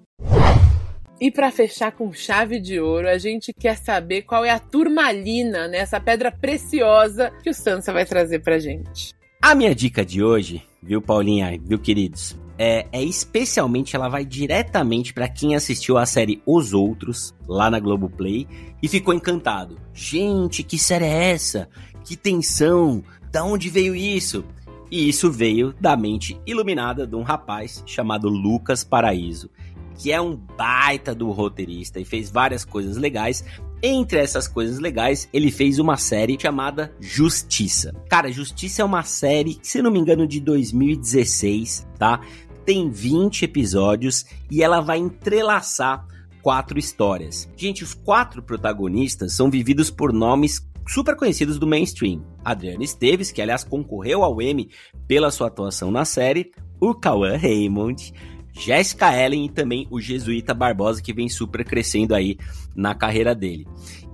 E 1.20 1.32
para 1.32 1.50
fechar 1.50 1.94
com 1.94 2.12
chave 2.12 2.60
de 2.60 2.80
ouro, 2.80 3.08
a 3.08 3.18
gente 3.18 3.54
quer 3.54 3.78
saber 3.78 4.24
qual 4.24 4.44
é 4.44 4.50
a 4.50 4.60
turmalina, 4.60 5.66
né? 5.68 5.78
Essa 5.78 6.00
pedra 6.00 6.30
preciosa 6.32 7.32
que 7.42 7.50
o 7.50 7.54
Sansa 7.54 7.94
vai 7.94 8.06
trazer 8.06 8.40
pra 8.40 8.60
gente. 8.60 9.12
A 9.42 9.56
minha 9.56 9.74
dica 9.74 10.04
de 10.04 10.22
hoje, 10.24 10.62
viu, 10.86 11.02
Paulinha, 11.02 11.60
viu, 11.64 11.80
queridos? 11.80 12.38
É, 12.58 12.88
é 12.92 13.04
especialmente, 13.04 13.96
ela 13.96 14.08
vai 14.08 14.24
diretamente 14.24 15.14
pra 15.14 15.28
quem 15.28 15.56
assistiu 15.56 15.98
a 15.98 16.06
série 16.06 16.42
Os 16.46 16.74
Outros, 16.74 17.34
lá 17.48 17.70
na 17.70 17.80
Globoplay, 17.80 18.48
e 18.82 18.88
ficou 18.88 19.14
encantado. 19.14 19.78
Gente, 19.94 20.64
que 20.64 20.78
série 20.78 21.06
é 21.06 21.32
essa? 21.32 21.68
Que 22.04 22.16
tensão! 22.16 23.04
Da 23.32 23.44
onde 23.44 23.70
veio 23.70 23.94
isso? 23.94 24.46
E 24.90 25.10
isso 25.10 25.30
veio 25.32 25.74
da 25.82 25.98
mente 25.98 26.40
iluminada 26.46 27.06
de 27.06 27.16
um 27.16 27.24
rapaz 27.24 27.84
chamado 27.86 28.30
Lucas 28.30 28.84
Paraíso, 28.84 29.50
que 29.98 30.12
é 30.12 30.22
um 30.22 30.36
baita 30.36 31.14
do 31.14 31.32
roteirista 31.32 32.00
e 32.00 32.06
fez 32.06 32.30
várias 32.30 32.64
coisas 32.64 32.96
legais. 32.96 33.44
Entre 33.82 34.20
essas 34.20 34.48
coisas 34.48 34.80
legais, 34.80 35.30
ele 35.32 35.52
fez 35.52 35.80
uma 35.80 35.98
série 35.98 36.38
chamada 36.40 36.94
Justiça. 37.00 37.94
Cara, 38.10 38.32
Justiça 38.32 38.82
é 38.82 38.86
uma 38.86 39.04
série, 39.04 39.60
se 39.62 39.82
não 39.82 39.92
me 39.92 40.00
engano, 40.00 40.28
de 40.28 40.40
2016, 40.40 41.88
tá? 41.98 42.22
Tem 42.66 42.90
20 42.90 43.46
episódios 43.46 44.26
e 44.50 44.64
ela 44.64 44.82
vai 44.82 44.98
entrelaçar 44.98 46.08
quatro 46.42 46.80
histórias. 46.80 47.50
Gente, 47.56 47.84
os 47.84 47.94
quatro 47.94 48.42
protagonistas 48.42 49.34
são 49.34 49.50
vividos 49.50 49.90
por 49.90 50.14
nomes 50.14 50.68
super 50.88 51.16
conhecidos 51.16 51.58
do 51.58 51.68
mainstream. 51.68 52.24
Adriana 52.44 52.84
Esteves, 52.84 53.32
que 53.32 53.42
aliás 53.42 53.64
concorreu 53.64 54.24
ao 54.24 54.42
Emmy 54.42 54.70
pela 55.08 55.32
sua 55.32 55.48
atuação 55.48 55.90
na 55.92 56.06
série, 56.06 56.52
o 56.80 56.94
Cauã 56.94 57.36
Raymond, 57.36 58.14
Jessica 58.58 59.16
Ellen 59.16 59.46
e 59.46 59.50
também 59.50 59.88
o 59.92 60.00
Jesuíta 60.00 60.54
Barbosa, 60.54 61.02
que 61.02 61.14
vem 61.14 61.28
super 61.28 61.66
crescendo 61.66 62.16
aí 62.16 62.38
na 62.76 62.96
carreira 62.96 63.36
dele. 63.36 63.68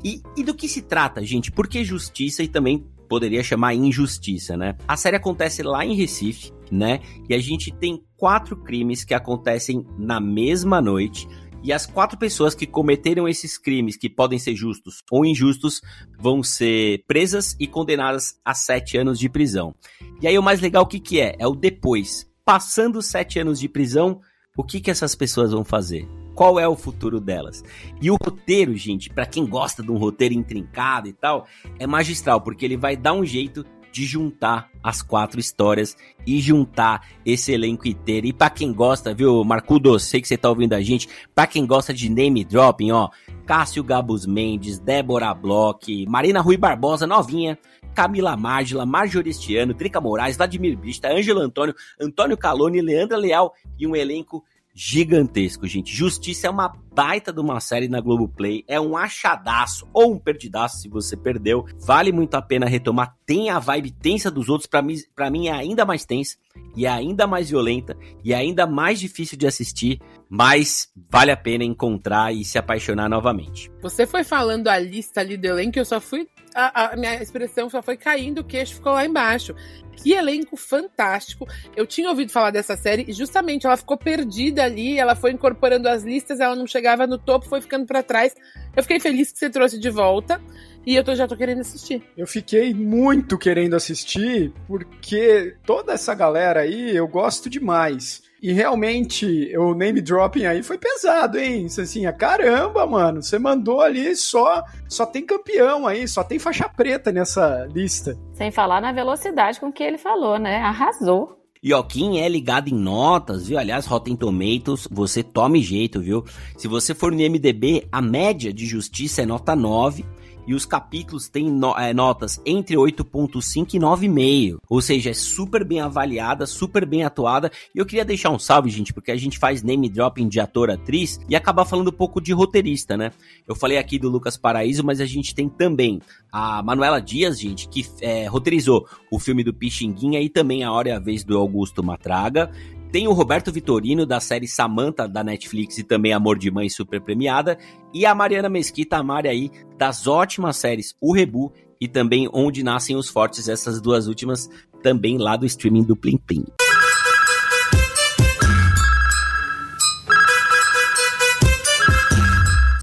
E, 0.03 0.21
e 0.35 0.43
do 0.43 0.55
que 0.55 0.67
se 0.67 0.81
trata, 0.81 1.23
gente? 1.23 1.51
Por 1.51 1.67
que 1.67 1.83
justiça 1.83 2.41
e 2.41 2.47
também 2.47 2.83
poderia 3.07 3.43
chamar 3.43 3.75
injustiça, 3.75 4.55
né? 4.55 4.75
A 4.87 4.95
série 4.95 5.17
acontece 5.17 5.61
lá 5.61 5.85
em 5.85 5.95
Recife, 5.95 6.51
né? 6.71 7.01
E 7.29 7.35
a 7.35 7.39
gente 7.39 7.71
tem 7.71 8.01
quatro 8.17 8.55
crimes 8.55 9.03
que 9.03 9.13
acontecem 9.13 9.85
na 9.97 10.19
mesma 10.19 10.81
noite. 10.81 11.27
E 11.63 11.71
as 11.71 11.85
quatro 11.85 12.17
pessoas 12.17 12.55
que 12.55 12.65
cometeram 12.65 13.27
esses 13.27 13.57
crimes, 13.57 13.95
que 13.95 14.09
podem 14.09 14.39
ser 14.39 14.55
justos 14.55 15.03
ou 15.11 15.23
injustos, 15.23 15.81
vão 16.17 16.41
ser 16.41 17.03
presas 17.05 17.55
e 17.59 17.67
condenadas 17.67 18.39
a 18.43 18.53
sete 18.53 18.97
anos 18.97 19.19
de 19.19 19.29
prisão. 19.29 19.75
E 20.21 20.27
aí 20.27 20.39
o 20.39 20.43
mais 20.43 20.59
legal 20.59 20.83
o 20.83 20.87
que, 20.87 20.99
que 20.99 21.19
é? 21.19 21.35
É 21.37 21.45
o 21.45 21.53
depois. 21.53 22.25
Passando 22.43 23.01
sete 23.01 23.37
anos 23.37 23.59
de 23.59 23.69
prisão, 23.69 24.21
o 24.55 24.63
que, 24.63 24.81
que 24.81 24.91
essas 24.91 25.15
pessoas 25.15 25.51
vão 25.51 25.63
fazer? 25.63 26.07
Qual 26.35 26.59
é 26.59 26.67
o 26.67 26.75
futuro 26.75 27.19
delas? 27.19 27.63
E 28.01 28.09
o 28.09 28.17
roteiro, 28.21 28.75
gente, 28.75 29.09
pra 29.09 29.25
quem 29.25 29.45
gosta 29.45 29.83
de 29.83 29.91
um 29.91 29.97
roteiro 29.97 30.33
intrincado 30.33 31.07
e 31.07 31.13
tal, 31.13 31.45
é 31.77 31.85
magistral, 31.85 32.41
porque 32.41 32.65
ele 32.65 32.77
vai 32.77 32.95
dar 32.95 33.13
um 33.13 33.25
jeito 33.25 33.65
de 33.91 34.05
juntar 34.05 34.69
as 34.81 35.01
quatro 35.01 35.39
histórias 35.39 35.97
e 36.25 36.39
juntar 36.39 37.07
esse 37.25 37.51
elenco 37.51 37.87
inteiro. 37.87 38.25
E 38.27 38.33
pra 38.33 38.49
quem 38.49 38.73
gosta, 38.73 39.13
viu, 39.13 39.43
Marcudo, 39.43 39.99
sei 39.99 40.21
que 40.21 40.27
você 40.27 40.37
tá 40.37 40.49
ouvindo 40.49 40.73
a 40.73 40.81
gente, 40.81 41.09
pra 41.35 41.45
quem 41.45 41.65
gosta 41.65 41.93
de 41.93 42.09
name 42.09 42.43
dropping, 42.43 42.91
ó, 42.91 43.09
Cássio 43.45 43.83
Gabus 43.83 44.25
Mendes, 44.25 44.79
Débora 44.79 45.33
Bloch, 45.33 46.05
Marina 46.07 46.39
Rui 46.39 46.55
Barbosa, 46.55 47.05
novinha, 47.05 47.59
Camila 47.93 48.35
Márgila, 48.35 48.85
Marjoristiano, 48.85 49.73
Trica 49.73 50.01
Moraes, 50.01 50.37
Vladimir 50.37 50.77
Bista, 50.77 51.11
Ângelo 51.11 51.39
Antônio, 51.39 51.75
Antônio 51.99 52.37
Caloni, 52.37 52.81
Leandra 52.81 53.17
Leal 53.17 53.53
e 53.77 53.87
um 53.87 53.95
elenco 53.95 54.43
gigantesco, 54.73 55.67
gente. 55.67 55.93
Justiça 55.93 56.47
é 56.47 56.49
uma 56.49 56.73
baita 56.93 57.31
de 57.31 57.39
uma 57.39 57.59
série 57.59 57.87
na 57.87 58.01
Globoplay, 58.01 58.63
é 58.67 58.79
um 58.79 58.95
achadaço 58.95 59.87
ou 59.93 60.13
um 60.13 60.19
perdidaço 60.19 60.79
se 60.79 60.89
você 60.89 61.15
perdeu. 61.15 61.65
Vale 61.79 62.11
muito 62.11 62.35
a 62.35 62.41
pena 62.41 62.65
retomar. 62.65 63.15
Tem 63.25 63.49
a 63.49 63.59
vibe 63.59 63.91
tensa 63.91 64.31
dos 64.31 64.49
outros, 64.49 64.67
para 64.67 64.81
mim, 64.81 64.95
para 65.15 65.29
mim 65.29 65.47
é 65.47 65.51
ainda 65.51 65.85
mais 65.85 66.05
tensa 66.05 66.37
e 66.75 66.87
ainda 66.87 67.27
mais 67.27 67.49
violenta 67.49 67.97
e 68.23 68.33
ainda 68.33 68.65
mais 68.65 68.99
difícil 68.99 69.37
de 69.37 69.47
assistir, 69.47 69.99
mas 70.29 70.89
vale 71.09 71.31
a 71.31 71.37
pena 71.37 71.63
encontrar 71.63 72.33
e 72.33 72.43
se 72.43 72.57
apaixonar 72.57 73.09
novamente. 73.09 73.71
Você 73.81 74.05
foi 74.05 74.23
falando 74.23 74.67
a 74.67 74.77
lista 74.77 75.21
ali 75.21 75.37
do 75.37 75.45
elenco, 75.45 75.79
eu 75.79 75.85
só 75.85 75.99
fui 75.99 76.27
a, 76.53 76.93
a, 76.93 76.95
minha 76.95 77.21
expressão 77.21 77.69
só 77.69 77.81
foi 77.81 77.97
caindo, 77.97 78.39
o 78.39 78.43
queixo 78.43 78.75
ficou 78.75 78.93
lá 78.93 79.05
embaixo. 79.05 79.55
Que 79.95 80.13
elenco 80.13 80.57
fantástico. 80.57 81.47
Eu 81.75 81.85
tinha 81.85 82.09
ouvido 82.09 82.31
falar 82.31 82.49
dessa 82.49 82.75
série 82.75 83.05
e 83.07 83.13
justamente 83.13 83.67
ela 83.67 83.77
ficou 83.77 83.97
perdida 83.97 84.63
ali, 84.63 84.97
ela 84.97 85.15
foi 85.15 85.31
incorporando 85.31 85.87
as 85.87 86.03
listas, 86.03 86.39
ela 86.39 86.55
não 86.55 86.65
chegava 86.65 87.05
no 87.05 87.17
topo, 87.17 87.47
foi 87.47 87.61
ficando 87.61 87.85
para 87.85 88.01
trás. 88.01 88.33
Eu 88.75 88.81
fiquei 88.81 88.99
feliz 88.99 89.31
que 89.31 89.37
você 89.37 89.49
trouxe 89.49 89.77
de 89.79 89.89
volta 89.89 90.41
e 90.85 90.95
eu 90.95 91.03
tô, 91.03 91.13
já 91.13 91.27
tô 91.27 91.37
querendo 91.37 91.61
assistir. 91.61 92.03
Eu 92.17 92.25
fiquei 92.25 92.73
muito 92.73 93.37
querendo 93.37 93.75
assistir 93.75 94.51
porque 94.67 95.55
toda 95.65 95.93
essa 95.93 96.15
galera 96.15 96.61
aí 96.61 96.95
eu 96.95 97.07
gosto 97.07 97.49
demais. 97.49 98.23
E 98.41 98.51
realmente, 98.51 99.55
o 99.55 99.75
name 99.75 100.01
dropping 100.01 100.45
aí 100.45 100.63
foi 100.63 100.77
pesado, 100.77 101.37
hein? 101.37 101.67
Assim, 101.67 102.07
a 102.07 102.11
caramba, 102.11 102.87
mano, 102.87 103.21
você 103.21 103.37
mandou 103.37 103.81
ali 103.81 104.15
só 104.15 104.63
só 104.89 105.05
tem 105.05 105.23
campeão 105.23 105.85
aí, 105.85 106.07
só 106.07 106.23
tem 106.23 106.39
faixa 106.39 106.67
preta 106.67 107.11
nessa 107.11 107.67
lista. 107.71 108.17
Sem 108.33 108.49
falar 108.49 108.81
na 108.81 108.91
velocidade 108.91 109.59
com 109.59 109.71
que 109.71 109.83
ele 109.83 109.99
falou, 109.99 110.39
né? 110.39 110.57
Arrasou. 110.57 111.37
E 111.63 111.71
ó, 111.71 111.83
quem 111.83 112.19
é 112.19 112.27
ligado 112.27 112.69
em 112.69 112.73
notas, 112.73 113.47
viu? 113.47 113.59
Aliás, 113.59 113.85
Rotten 113.85 114.15
Tomatoes, 114.15 114.87
você 114.89 115.21
tome 115.21 115.61
jeito, 115.61 116.01
viu? 116.01 116.25
Se 116.57 116.67
você 116.67 116.95
for 116.95 117.11
no 117.11 117.19
MDB, 117.19 117.87
a 117.91 118.01
média 118.01 118.51
de 118.51 118.65
justiça 118.65 119.21
é 119.21 119.25
nota 119.27 119.55
9 119.55 120.03
e 120.47 120.53
os 120.53 120.65
capítulos 120.65 121.29
têm 121.29 121.49
no, 121.49 121.77
é, 121.77 121.93
notas 121.93 122.41
entre 122.45 122.75
8.5 122.75 123.73
e 123.73 123.79
9,5. 123.79 124.57
Ou 124.69 124.81
seja, 124.81 125.11
é 125.11 125.13
super 125.13 125.63
bem 125.63 125.79
avaliada, 125.79 126.45
super 126.45 126.85
bem 126.85 127.03
atuada. 127.03 127.51
E 127.73 127.79
eu 127.79 127.85
queria 127.85 128.05
deixar 128.05 128.29
um 128.29 128.39
salve, 128.39 128.69
gente, 128.69 128.93
porque 128.93 129.11
a 129.11 129.17
gente 129.17 129.37
faz 129.37 129.61
name 129.63 129.89
dropping 129.89 130.27
de 130.27 130.39
ator, 130.39 130.69
atriz 130.69 131.19
e 131.29 131.35
acabar 131.35 131.65
falando 131.65 131.89
um 131.89 131.93
pouco 131.93 132.21
de 132.21 132.33
roteirista, 132.33 132.97
né? 132.97 133.11
Eu 133.47 133.55
falei 133.55 133.77
aqui 133.77 133.99
do 133.99 134.09
Lucas 134.09 134.37
Paraíso, 134.37 134.83
mas 134.83 134.99
a 134.99 135.05
gente 135.05 135.35
tem 135.35 135.47
também 135.47 136.01
a 136.31 136.63
Manuela 136.63 137.01
Dias, 137.01 137.39
gente, 137.39 137.67
que 137.67 137.85
é, 138.01 138.27
roteirizou 138.27 138.87
o 139.11 139.19
filme 139.19 139.43
do 139.43 139.53
Pixinguinha 139.53 140.19
e 140.21 140.29
também 140.29 140.63
A 140.63 140.71
Hora 140.71 140.89
e 140.89 140.91
a 140.91 140.99
Vez 140.99 141.23
do 141.23 141.37
Augusto 141.37 141.83
Matraga. 141.83 142.51
Tem 142.91 143.07
o 143.07 143.13
Roberto 143.13 143.53
Vitorino, 143.53 144.05
da 144.05 144.19
série 144.19 144.49
Samantha, 144.49 145.07
da 145.07 145.23
Netflix, 145.23 145.77
e 145.77 145.83
também 145.83 146.11
Amor 146.11 146.37
de 146.37 146.51
Mãe, 146.51 146.67
super 146.67 146.99
premiada. 146.99 147.57
E 147.93 148.05
a 148.05 148.13
Mariana 148.13 148.49
Mesquita, 148.49 148.97
a 148.97 149.03
Mari 149.03 149.29
aí, 149.29 149.49
das 149.77 150.07
ótimas 150.07 150.57
séries 150.57 150.93
O 150.99 151.13
Rebu 151.13 151.53
e 151.79 151.87
também 151.87 152.29
Onde 152.33 152.63
Nascem 152.63 152.97
os 152.97 153.07
Fortes, 153.07 153.47
essas 153.47 153.79
duas 153.79 154.07
últimas 154.07 154.49
também 154.83 155.17
lá 155.17 155.37
do 155.37 155.45
streaming 155.45 155.83
do 155.83 155.95
Plim 155.95 156.17
Plim. 156.17 156.43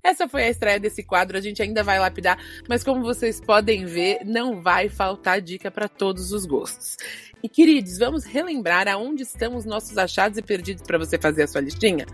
Essa 0.02 0.26
foi 0.26 0.44
a 0.44 0.50
estreia 0.50 0.80
desse 0.80 1.02
quadro, 1.02 1.36
a 1.36 1.40
gente 1.40 1.60
ainda 1.60 1.84
vai 1.84 1.98
lapidar, 1.98 2.38
mas 2.66 2.82
como 2.82 3.02
vocês 3.02 3.40
podem 3.42 3.84
ver, 3.84 4.20
não 4.24 4.62
vai 4.62 4.88
faltar 4.88 5.40
dica 5.42 5.70
para 5.70 5.86
todos 5.86 6.32
os 6.32 6.46
gostos. 6.46 6.96
E 7.42 7.48
queridos, 7.48 7.98
vamos 7.98 8.24
relembrar 8.24 8.88
aonde 8.88 9.22
estão 9.22 9.56
os 9.56 9.64
nossos 9.64 9.96
achados 9.96 10.38
e 10.38 10.42
perdidos 10.42 10.82
para 10.82 10.98
você 10.98 11.18
fazer 11.18 11.44
a 11.44 11.46
sua 11.46 11.60
listinha? 11.60 12.04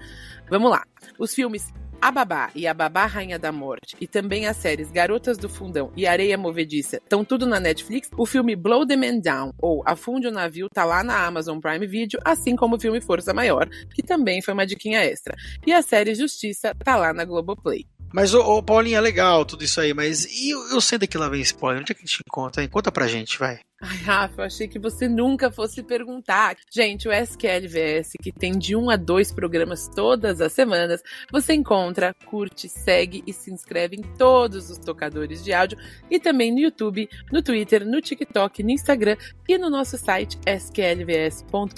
Vamos 0.51 0.71
lá. 0.71 0.85
Os 1.19 1.35
filmes 1.35 1.73
a 2.05 2.11
Babá 2.11 2.51
e 2.55 2.67
A 2.67 2.75
Babá 2.75 3.07
Rainha 3.07 3.39
da 3.39 3.51
Morte 3.51 3.97
e 3.99 4.07
também 4.07 4.47
as 4.47 4.59
séries 4.59 4.91
Garotas 4.91 5.39
do 5.39 5.49
Fundão 5.49 5.91
e 5.97 6.07
Areia 6.07 6.37
Movediça 6.37 6.99
estão 6.99 7.25
tudo 7.25 7.47
na 7.47 7.59
Netflix. 7.59 8.11
O 8.19 8.27
filme 8.27 8.55
Blow 8.55 8.87
the 8.87 8.95
Man 8.95 9.21
Down 9.21 9.55
ou 9.59 9.83
Afunde 9.87 10.27
o 10.27 10.31
Navio 10.31 10.69
tá 10.69 10.85
lá 10.85 11.03
na 11.03 11.25
Amazon 11.25 11.59
Prime 11.61 11.87
Video, 11.87 12.21
assim 12.23 12.57
como 12.57 12.77
o 12.77 12.79
filme 12.79 13.01
Força 13.01 13.33
Maior, 13.33 13.67
que 13.95 14.03
também 14.03 14.43
foi 14.43 14.53
uma 14.53 14.67
diquinha 14.67 15.03
extra. 15.03 15.35
E 15.67 15.73
a 15.73 15.81
série 15.81 16.15
Justiça 16.15 16.75
tá 16.75 16.95
lá 16.95 17.15
na 17.15 17.25
Globoplay. 17.25 17.87
Mas, 18.13 18.35
ô, 18.35 18.41
ô 18.43 18.63
Paulinho, 18.63 18.99
é 18.99 19.01
legal 19.01 19.45
tudo 19.45 19.65
isso 19.65 19.81
aí, 19.81 19.93
mas 19.93 20.27
e 20.27 20.51
eu, 20.51 20.61
eu 20.69 20.81
sei 20.81 20.99
que 21.01 21.19
lá 21.19 21.29
vem 21.29 21.41
spoiler? 21.41 21.81
Onde 21.81 21.91
é 21.91 21.95
que 21.95 22.03
a 22.03 22.07
gente 22.07 22.23
encontra? 22.25 22.63
Hein? 22.63 22.69
Conta 22.69 22.93
pra 22.93 23.09
gente, 23.09 23.39
vai. 23.39 23.59
Ai, 23.87 23.99
Rafa, 23.99 24.41
eu 24.41 24.47
achei 24.47 24.67
que 24.67 24.79
você 24.79 25.07
nunca 25.07 25.51
fosse 25.51 25.83
perguntar. 25.83 26.57
Gente, 26.73 27.07
o 27.07 27.13
SQLVS, 27.13 28.13
que 28.23 28.33
tem 28.33 28.59
de 28.59 28.75
um 28.75 28.89
a 28.89 28.97
dois 28.97 29.31
programas 29.31 29.91
todas 29.95 30.41
as 30.41 30.55
semanas, 30.55 31.03
você 31.31 31.53
encontra, 31.53 32.17
curte, 32.25 32.67
segue 32.67 33.23
e 33.27 33.33
se 33.33 33.53
inscreve 33.53 33.97
em 33.97 34.03
todos 34.17 34.71
os 34.71 34.79
tocadores 34.79 35.45
de 35.45 35.53
áudio 35.53 35.77
e 36.11 36.19
também 36.19 36.51
no 36.51 36.61
YouTube, 36.61 37.07
no 37.31 37.43
Twitter, 37.43 37.87
no 37.87 38.01
TikTok, 38.01 38.63
no 38.63 38.71
Instagram 38.71 39.19
e 39.47 39.59
no 39.59 39.69
nosso 39.69 39.99
site 39.99 40.39
sqlvs.com.br. 40.47 41.75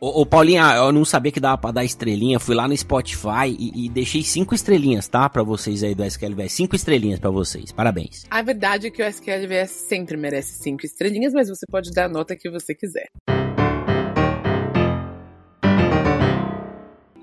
Ô, 0.00 0.22
ô, 0.22 0.24
Paulinha, 0.24 0.76
eu 0.76 0.92
não 0.92 1.04
sabia 1.04 1.30
que 1.30 1.40
dava 1.40 1.58
pra 1.58 1.72
dar 1.72 1.84
estrelinha, 1.84 2.40
fui 2.40 2.54
lá 2.54 2.66
no 2.66 2.74
Spotify 2.74 3.54
e, 3.58 3.84
e 3.84 3.90
deixei 3.90 4.22
cinco 4.22 4.54
estrelinhas, 4.54 5.06
tá? 5.08 5.28
Pra 5.28 5.42
vocês 5.42 5.82
aí 5.82 5.94
do 5.94 6.02
SQLVS. 6.02 6.52
Cinco 6.52 6.74
estrelinhas 6.74 7.20
pra 7.20 7.28
vocês. 7.28 7.70
Parabéns. 7.70 8.24
A 8.30 8.40
verdade 8.40 8.86
é 8.86 8.90
que 8.90 9.02
o 9.02 9.06
SQLVS 9.06 9.70
sempre 9.72 10.16
merece 10.16 10.54
cinco 10.54 10.85
estrelinhas, 10.86 11.32
mas 11.32 11.48
você 11.48 11.66
pode 11.66 11.90
dar 11.90 12.06
a 12.06 12.08
nota 12.08 12.36
que 12.36 12.50
você 12.50 12.74
quiser. 12.74 13.08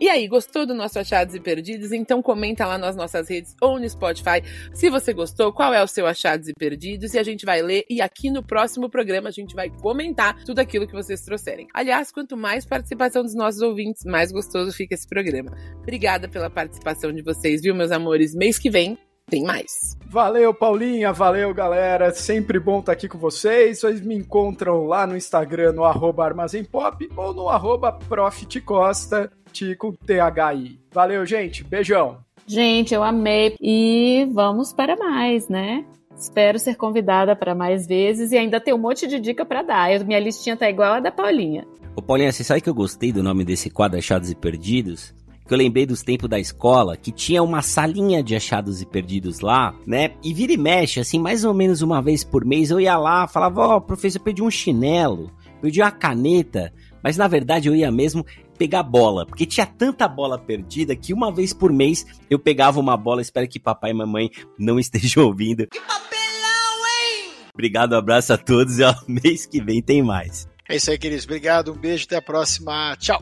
E 0.04 0.10
aí, 0.10 0.28
gostou 0.28 0.66
do 0.66 0.74
nosso 0.74 1.00
Achados 1.00 1.34
e 1.34 1.40
Perdidos? 1.40 1.94
Então 1.94 2.22
comenta 2.22 2.66
lá 2.66 2.78
nas 2.78 2.94
nossas 2.94 3.30
redes 3.30 3.56
ou 3.62 3.80
no 3.80 3.90
Spotify 3.90 4.44
se 4.74 4.90
você 4.90 5.14
gostou, 5.14 5.54
qual 5.54 5.74
é 5.74 5.82
o 5.82 5.88
seu 5.88 6.06
Achados 6.06 6.50
e 6.50 6.54
Perdidos 6.54 7.14
e 7.14 7.20
a 7.20 7.24
gente 7.24 7.46
vai 7.46 7.62
ler 7.62 7.86
e 7.90 8.02
aqui 8.02 8.30
no 8.30 8.44
próximo 8.44 8.90
programa 8.90 9.30
a 9.30 9.32
gente 9.32 9.56
vai 9.56 9.70
comentar 9.70 10.44
tudo 10.44 10.60
aquilo 10.60 10.86
que 10.86 10.92
vocês 10.92 11.22
trouxerem. 11.22 11.70
Aliás, 11.74 12.12
quanto 12.12 12.36
mais 12.36 12.66
participação 12.66 13.24
dos 13.24 13.34
nossos 13.34 13.62
ouvintes, 13.62 14.04
mais 14.04 14.30
gostoso 14.30 14.76
fica 14.76 14.94
esse 14.94 15.08
programa. 15.08 15.56
Obrigada 15.78 16.28
pela 16.28 16.50
participação 16.50 17.14
de 17.14 17.22
vocês, 17.22 17.62
viu, 17.62 17.74
meus 17.74 17.92
amores? 17.92 18.36
Mês 18.36 18.60
que 18.60 18.70
vem 18.70 18.98
tem 19.34 19.44
mais. 19.44 19.98
Valeu, 20.06 20.54
Paulinha, 20.54 21.12
valeu, 21.12 21.52
galera. 21.56 22.14
Sempre 22.14 22.60
bom 22.60 22.82
estar 22.82 22.92
aqui 22.92 23.08
com 23.08 23.18
vocês. 23.18 23.80
Vocês 23.80 24.00
me 24.00 24.14
encontram 24.14 24.86
lá 24.86 25.08
no 25.08 25.18
Instagram, 25.18 25.72
no 25.72 25.84
arroba 25.84 26.24
armazémpop 26.24 27.10
ou 27.18 27.34
no 27.34 27.50
arroba 27.50 27.92
profitcosta, 27.92 29.32
com 29.80 29.92
THI. 29.92 30.80
Valeu, 30.92 31.26
gente. 31.26 31.64
Beijão. 31.64 32.20
Gente, 32.46 32.94
eu 32.94 33.02
amei. 33.02 33.56
E 33.60 34.28
vamos 34.32 34.72
para 34.72 34.96
mais, 34.96 35.50
né? 35.50 35.84
Espero 36.16 36.60
ser 36.60 36.76
convidada 36.76 37.36
para 37.36 37.56
mais 37.56 37.88
vezes 37.88 38.32
e 38.32 38.38
ainda 38.38 38.62
tem 38.62 38.72
um 38.72 38.78
monte 38.78 39.08
de 39.08 39.20
dica 39.20 39.44
para 39.44 39.64
dar. 39.64 39.92
Eu, 39.92 40.06
minha 40.06 40.20
listinha 40.20 40.56
tá 40.56 40.70
igual 40.70 40.94
a 40.94 41.00
da 41.00 41.12
Paulinha. 41.12 41.66
Ô 41.96 42.04
Paulinha, 42.04 42.32
você 42.32 42.44
sabe 42.44 42.62
que 42.62 42.70
eu 42.70 42.76
gostei 42.76 43.12
do 43.12 43.24
nome 43.24 43.44
desse 43.44 43.72
quadro 43.72 43.98
Achados 43.98 44.30
e 44.30 44.36
Perdidos? 44.36 45.12
Que 45.46 45.54
eu 45.54 45.58
lembrei 45.58 45.86
dos 45.86 46.02
tempos 46.02 46.30
da 46.30 46.40
escola, 46.40 46.96
que 46.96 47.12
tinha 47.12 47.44
uma 47.44 47.62
salinha 47.62 48.24
de 48.24 48.36
achados 48.36 48.82
e 48.82 48.86
perdidos 48.86 49.40
lá, 49.40 49.76
né? 49.86 50.12
E 50.24 50.34
vira 50.34 50.54
e 50.54 50.58
mexe, 50.58 51.00
assim, 51.00 51.20
mais 51.20 51.44
ou 51.44 51.54
menos 51.54 51.82
uma 51.82 52.02
vez 52.02 52.24
por 52.24 52.46
mês, 52.46 52.70
eu 52.70 52.80
ia 52.80 52.98
lá, 52.98 53.28
falava, 53.28 53.62
ó, 53.62 53.78
oh, 53.78 53.82
professor, 53.82 54.20
eu 54.20 54.24
perdi 54.24 54.42
um 54.42 54.52
chinelo, 54.52 55.32
perdi 55.62 55.82
uma 55.82 55.92
caneta, 55.92 56.74
mas 57.04 57.18
na 57.18 57.28
verdade 57.28 57.68
eu 57.68 57.76
ia 57.76 57.92
mesmo 57.92 58.26
pegar 58.58 58.84
bola, 58.84 59.26
porque 59.26 59.46
tinha 59.46 59.66
tanta 59.66 60.08
bola 60.08 60.38
perdida 60.38 60.96
que 60.96 61.14
uma 61.14 61.32
vez 61.32 61.54
por 61.54 61.74
mês 61.74 62.06
eu 62.30 62.40
pegava 62.40 62.80
uma 62.80 62.96
bola, 62.96 63.22
espero 63.22 63.48
que 63.48 63.60
papai 63.60 63.92
e 63.92 63.94
mamãe 63.94 64.30
não 64.58 64.78
estejam 64.80 65.26
ouvindo. 65.26 65.68
Que 65.68 65.80
papelão, 65.80 66.88
hein? 66.88 67.32
Obrigado, 67.54 67.94
um 67.94 67.98
abraço 67.98 68.32
a 68.34 68.38
todos 68.38 68.80
e 68.80 68.84
ó, 68.84 68.94
mês 69.08 69.46
que 69.46 69.62
vem 69.62 69.82
tem 69.82 70.02
mais. 70.02 70.48
É 70.70 70.78
isso 70.78 70.90
aí, 70.90 70.98
queridos. 70.98 71.26
Obrigado, 71.26 71.74
um 71.74 71.78
beijo, 71.78 72.06
até 72.06 72.16
a 72.16 72.22
próxima. 72.22 72.96
Tchau. 72.98 73.22